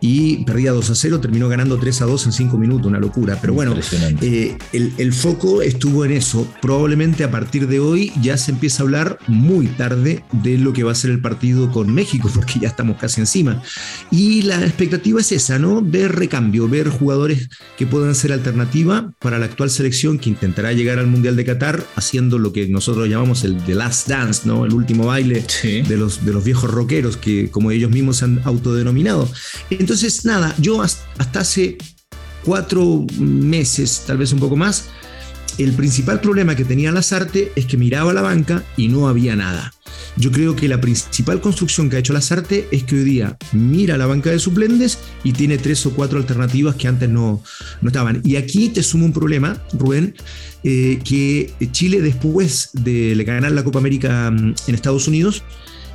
y 0.00 0.44
perdía 0.44 0.72
2 0.72 0.90
a 0.90 0.94
0, 0.94 1.20
terminó 1.20 1.48
ganando 1.48 1.78
3 1.78 2.02
a 2.02 2.06
2 2.06 2.26
en 2.26 2.32
5 2.32 2.58
minutos, 2.58 2.86
una 2.86 3.00
locura. 3.00 3.38
Pero 3.40 3.54
bueno, 3.54 3.74
eh, 4.20 4.56
el, 4.72 5.12
foco 5.12 5.62
estuvo 5.62 6.04
en 6.04 6.12
eso. 6.12 6.46
Probablemente 6.62 7.24
a 7.24 7.30
partir 7.30 7.66
de 7.66 7.80
hoy 7.80 8.12
ya 8.20 8.36
se 8.36 8.52
empieza 8.52 8.82
a 8.82 8.86
hablar 8.86 9.18
muy 9.26 9.66
tarde 9.66 10.24
de 10.30 10.58
lo 10.58 10.72
que 10.72 10.84
va 10.84 10.92
a 10.92 10.94
ser 10.94 11.10
el 11.10 11.20
partido 11.20 11.72
con 11.72 11.92
México, 11.92 12.30
porque 12.34 12.60
ya 12.60 12.68
estamos 12.68 12.96
casi 12.98 13.20
encima. 13.20 13.62
Y 14.10 14.42
la 14.42 14.64
expectativa 14.64 15.20
es 15.20 15.32
esa, 15.32 15.58
¿no? 15.58 15.82
Ver 15.82 16.14
recambio, 16.14 16.68
ver 16.68 16.88
jugadores 16.88 17.48
que 17.76 17.86
puedan 17.86 18.14
ser 18.14 18.32
alternativa 18.32 19.12
para 19.18 19.38
la 19.38 19.46
actual 19.46 19.70
selección 19.70 20.18
que 20.18 20.30
intentará 20.30 20.72
llegar 20.72 20.98
al 20.98 21.08
Mundial 21.08 21.36
de 21.36 21.44
Qatar 21.44 21.84
haciendo 21.96 22.38
lo 22.38 22.52
que 22.52 22.68
nosotros 22.68 23.08
llamamos 23.08 23.42
el 23.44 23.56
The 23.64 23.74
Last 23.74 24.08
Dance, 24.08 24.42
¿no? 24.44 24.64
El 24.64 24.74
último 24.74 25.06
baile 25.06 25.44
de, 25.62 25.96
los, 25.96 26.24
de 26.24 26.32
los 26.32 26.44
viejos 26.44 26.70
rockeros 26.70 27.16
que 27.16 27.50
como 27.50 27.70
ellos 27.70 27.90
mismos 27.90 28.22
han 28.22 28.40
autodenominado. 28.44 29.28
Entonces, 29.70 29.87
nada, 30.24 30.54
yo 30.58 30.82
hasta 30.82 31.40
hace 31.40 31.78
cuatro 32.44 33.06
meses, 33.18 34.04
tal 34.06 34.18
vez 34.18 34.32
un 34.32 34.40
poco 34.40 34.56
más, 34.56 34.88
el 35.58 35.72
principal 35.72 36.20
problema 36.20 36.54
que 36.54 36.64
tenía 36.64 36.92
Lazarte 36.92 37.52
es 37.56 37.66
que 37.66 37.76
miraba 37.76 38.12
la 38.12 38.22
banca 38.22 38.62
y 38.76 38.88
no 38.88 39.08
había 39.08 39.34
nada. 39.34 39.72
Yo 40.16 40.30
creo 40.30 40.54
que 40.54 40.68
la 40.68 40.80
principal 40.80 41.40
construcción 41.40 41.88
que 41.88 41.96
ha 41.96 41.98
hecho 41.98 42.12
Lazarte 42.12 42.68
es 42.70 42.84
que 42.84 42.96
hoy 42.96 43.04
día 43.04 43.36
mira 43.52 43.96
la 43.96 44.06
banca 44.06 44.30
de 44.30 44.38
suplentes 44.38 44.98
y 45.24 45.32
tiene 45.32 45.58
tres 45.58 45.84
o 45.86 45.92
cuatro 45.92 46.18
alternativas 46.18 46.76
que 46.76 46.86
antes 46.86 47.08
no, 47.08 47.42
no 47.80 47.88
estaban. 47.88 48.20
Y 48.24 48.36
aquí 48.36 48.68
te 48.68 48.82
sumo 48.82 49.04
un 49.04 49.12
problema, 49.12 49.60
Rubén, 49.72 50.14
eh, 50.64 51.00
que 51.04 51.52
Chile 51.72 52.00
después 52.00 52.70
de 52.72 53.14
ganar 53.24 53.52
la 53.52 53.64
Copa 53.64 53.78
América 53.78 54.30
mm, 54.30 54.54
en 54.66 54.74
Estados 54.74 55.08
Unidos, 55.08 55.42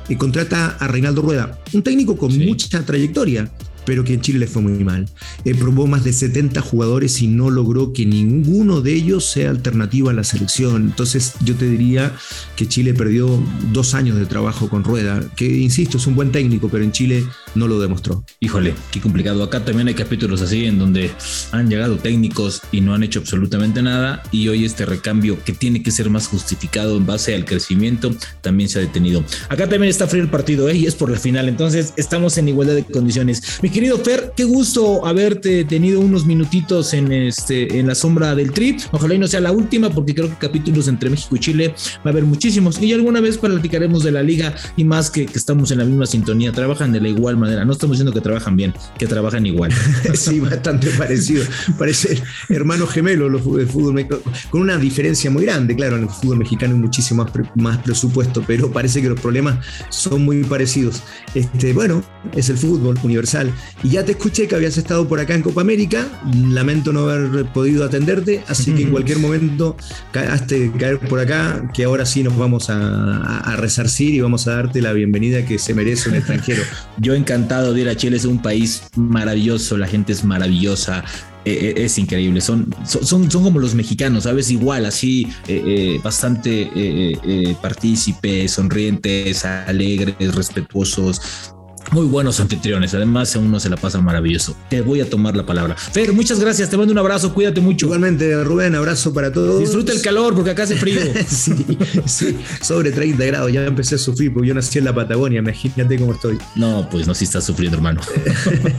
eh, 0.08 0.16
contrata 0.18 0.76
a 0.78 0.88
Reinaldo 0.88 1.22
Rueda, 1.22 1.58
un 1.72 1.82
técnico 1.82 2.16
con 2.16 2.36
mucha 2.38 2.84
trayectoria, 2.84 3.50
pero 3.84 4.04
que 4.04 4.14
en 4.14 4.20
Chile 4.20 4.40
le 4.40 4.46
fue 4.46 4.62
muy 4.62 4.84
mal. 4.84 5.08
Eh, 5.44 5.54
probó 5.54 5.86
más 5.86 6.04
de 6.04 6.12
70 6.12 6.60
jugadores 6.60 7.20
y 7.22 7.28
no 7.28 7.50
logró 7.50 7.92
que 7.92 8.06
ninguno 8.06 8.80
de 8.80 8.94
ellos 8.94 9.24
sea 9.24 9.50
alternativa 9.50 10.10
a 10.10 10.14
la 10.14 10.24
selección. 10.24 10.82
Entonces 10.82 11.34
yo 11.44 11.54
te 11.54 11.68
diría 11.68 12.14
que 12.56 12.68
Chile 12.68 12.94
perdió 12.94 13.42
dos 13.72 13.94
años 13.94 14.16
de 14.16 14.26
trabajo 14.26 14.68
con 14.68 14.84
Rueda, 14.84 15.22
que 15.36 15.46
insisto, 15.46 15.98
es 15.98 16.06
un 16.06 16.14
buen 16.14 16.32
técnico, 16.32 16.68
pero 16.68 16.84
en 16.84 16.92
Chile 16.92 17.24
no 17.54 17.68
lo 17.68 17.80
demostró. 17.80 18.24
Híjole, 18.40 18.74
qué 18.90 19.00
complicado. 19.00 19.42
Acá 19.42 19.64
también 19.64 19.88
hay 19.88 19.94
capítulos 19.94 20.40
así 20.42 20.64
en 20.64 20.78
donde 20.78 21.10
han 21.52 21.68
llegado 21.68 21.96
técnicos 21.96 22.62
y 22.72 22.80
no 22.80 22.94
han 22.94 23.02
hecho 23.02 23.20
absolutamente 23.20 23.82
nada 23.82 24.22
y 24.32 24.48
hoy 24.48 24.64
este 24.64 24.86
recambio 24.86 25.42
que 25.44 25.52
tiene 25.52 25.82
que 25.82 25.90
ser 25.90 26.10
más 26.10 26.26
justificado 26.26 26.96
en 26.96 27.06
base 27.06 27.34
al 27.34 27.44
crecimiento 27.44 28.14
también 28.40 28.68
se 28.68 28.78
ha 28.78 28.82
detenido. 28.82 29.24
Acá 29.48 29.68
también 29.68 29.90
está 29.90 30.06
frío 30.06 30.22
el 30.22 30.30
partido 30.30 30.68
¿eh? 30.68 30.76
y 30.76 30.86
es 30.86 30.94
por 30.94 31.10
la 31.10 31.18
final, 31.18 31.48
entonces 31.48 31.92
estamos 31.96 32.36
en 32.38 32.48
igualdad 32.48 32.74
de 32.74 32.84
condiciones 32.84 33.42
querido 33.74 33.98
Fer, 33.98 34.32
qué 34.36 34.44
gusto 34.44 35.04
haberte 35.04 35.64
tenido 35.64 35.98
unos 35.98 36.24
minutitos 36.24 36.94
en, 36.94 37.10
este, 37.10 37.80
en 37.80 37.88
la 37.88 37.96
sombra 37.96 38.32
del 38.36 38.52
trip. 38.52 38.78
Ojalá 38.92 39.14
y 39.14 39.18
no 39.18 39.26
sea 39.26 39.40
la 39.40 39.50
última, 39.50 39.90
porque 39.90 40.14
creo 40.14 40.28
que 40.28 40.36
capítulos 40.36 40.86
entre 40.86 41.10
México 41.10 41.34
y 41.34 41.40
Chile 41.40 41.74
va 41.96 42.02
a 42.04 42.08
haber 42.10 42.22
muchísimos. 42.22 42.80
Y 42.80 42.92
alguna 42.92 43.20
vez 43.20 43.36
platicaremos 43.36 44.04
de 44.04 44.12
la 44.12 44.22
liga 44.22 44.54
y 44.76 44.84
más 44.84 45.10
que, 45.10 45.26
que 45.26 45.36
estamos 45.36 45.72
en 45.72 45.78
la 45.78 45.84
misma 45.84 46.06
sintonía. 46.06 46.52
Trabajan 46.52 46.92
de 46.92 47.00
la 47.00 47.08
igual 47.08 47.36
manera. 47.36 47.64
No 47.64 47.72
estamos 47.72 47.96
diciendo 47.96 48.12
que 48.12 48.20
trabajan 48.20 48.54
bien, 48.54 48.72
que 48.96 49.08
trabajan 49.08 49.44
igual. 49.44 49.72
sí, 50.14 50.38
bastante 50.38 50.90
parecido. 50.90 51.44
Parece 51.76 52.22
hermanos 52.50 52.90
gemelos 52.90 53.28
los 53.28 53.42
fútbol 53.42 54.06
con 54.50 54.60
una 54.60 54.78
diferencia 54.78 55.32
muy 55.32 55.46
grande. 55.46 55.74
Claro, 55.74 55.96
en 55.96 56.04
el 56.04 56.10
fútbol 56.10 56.38
mexicano 56.38 56.74
hay 56.74 56.80
muchísimo 56.80 57.24
más, 57.24 57.32
más 57.56 57.78
presupuesto, 57.78 58.44
pero 58.46 58.70
parece 58.70 59.02
que 59.02 59.08
los 59.08 59.18
problemas 59.18 59.66
son 59.88 60.24
muy 60.24 60.44
parecidos. 60.44 61.02
Este, 61.34 61.72
bueno, 61.72 62.04
es 62.36 62.48
el 62.50 62.56
fútbol 62.56 62.96
universal. 63.02 63.52
Y 63.82 63.90
ya 63.90 64.04
te 64.04 64.12
escuché 64.12 64.48
que 64.48 64.54
habías 64.54 64.78
estado 64.78 65.06
por 65.06 65.20
acá 65.20 65.34
en 65.34 65.42
Copa 65.42 65.60
América. 65.60 66.06
Lamento 66.48 66.92
no 66.92 67.08
haber 67.08 67.46
podido 67.46 67.84
atenderte, 67.84 68.42
así 68.48 68.72
que 68.72 68.82
en 68.82 68.90
cualquier 68.90 69.18
momento 69.20 69.76
de 70.12 70.72
caer 70.78 70.98
por 71.00 71.20
acá, 71.20 71.70
que 71.72 71.84
ahora 71.84 72.06
sí 72.06 72.22
nos 72.22 72.36
vamos 72.36 72.70
a, 72.70 73.56
resarcir 73.56 74.14
y 74.14 74.20
vamos 74.20 74.46
a 74.48 74.56
darte 74.56 74.80
la 74.80 74.92
bienvenida 74.92 75.44
que 75.44 75.58
se 75.58 75.74
merece 75.74 76.08
un 76.08 76.16
extranjero. 76.16 76.62
Yo 76.98 77.14
encantado 77.14 77.72
de 77.72 77.82
ir 77.82 77.88
a 77.88 77.96
Chile, 77.96 78.16
es 78.16 78.24
un 78.24 78.40
país 78.40 78.84
maravilloso, 78.96 79.76
la 79.76 79.86
gente 79.86 80.12
es 80.12 80.24
maravillosa, 80.24 81.04
eh, 81.44 81.74
eh, 81.76 81.84
es 81.84 81.98
increíble. 81.98 82.40
Son, 82.40 82.74
son, 82.84 83.30
son 83.30 83.42
como 83.42 83.58
los 83.58 83.74
mexicanos, 83.74 84.24
¿sabes? 84.24 84.50
Igual, 84.50 84.86
así, 84.86 85.28
eh, 85.46 86.00
bastante 86.02 87.58
partícipes, 87.60 88.52
sonrientes, 88.52 89.44
alegres, 89.44 90.34
respetuosos 90.34 91.53
muy 91.94 92.06
buenos 92.06 92.40
anfitriones. 92.40 92.92
Además, 92.92 93.36
uno 93.36 93.60
se 93.60 93.70
la 93.70 93.76
pasa 93.76 94.00
maravilloso. 94.00 94.56
Te 94.68 94.82
voy 94.82 95.00
a 95.00 95.08
tomar 95.08 95.36
la 95.36 95.46
palabra. 95.46 95.76
Fer, 95.76 96.12
muchas 96.12 96.40
gracias. 96.40 96.68
Te 96.68 96.76
mando 96.76 96.92
un 96.92 96.98
abrazo. 96.98 97.32
Cuídate 97.32 97.60
mucho. 97.60 97.86
Igualmente, 97.86 98.42
Rubén, 98.42 98.74
abrazo 98.74 99.14
para 99.14 99.32
todos. 99.32 99.60
Disfruta 99.60 99.92
el 99.92 100.02
calor 100.02 100.34
porque 100.34 100.50
acá 100.50 100.64
hace 100.64 100.74
frío. 100.74 101.00
sí, 101.26 102.36
sobre 102.60 102.90
30 102.90 103.24
grados. 103.24 103.52
Ya 103.52 103.64
empecé 103.64 103.94
a 103.94 103.98
sufrir 103.98 104.34
porque 104.34 104.48
yo 104.48 104.54
nací 104.54 104.78
en 104.78 104.86
la 104.86 104.94
Patagonia. 104.94 105.38
Imagínate 105.38 105.96
cómo 105.96 106.14
estoy. 106.14 106.36
No, 106.56 106.88
pues 106.90 107.06
no, 107.06 107.14
si 107.14 107.24
estás 107.24 107.44
sufriendo, 107.44 107.76
hermano. 107.76 108.00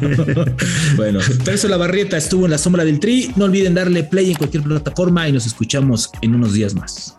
bueno, 0.97 1.19
Perso 1.45 1.69
La 1.69 1.77
Barrieta 1.77 2.17
estuvo 2.17 2.43
en 2.45 2.51
la 2.51 2.57
sombra 2.57 2.83
del 2.83 2.99
tri. 2.99 3.31
No 3.37 3.45
olviden 3.45 3.73
darle 3.73 4.03
play 4.03 4.31
en 4.31 4.37
cualquier 4.37 4.63
plataforma 4.63 5.27
y 5.29 5.31
nos 5.31 5.45
escuchamos 5.45 6.11
en 6.21 6.35
unos 6.35 6.53
días 6.53 6.75
más. 6.75 7.15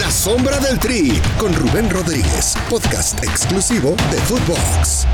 La 0.00 0.10
sombra 0.10 0.58
del 0.60 0.78
tri 0.78 1.20
con 1.38 1.54
Rubén 1.54 1.90
Rodríguez, 1.90 2.54
podcast 2.70 3.22
exclusivo 3.22 3.94
de 4.10 4.18
Footbox. 4.22 5.06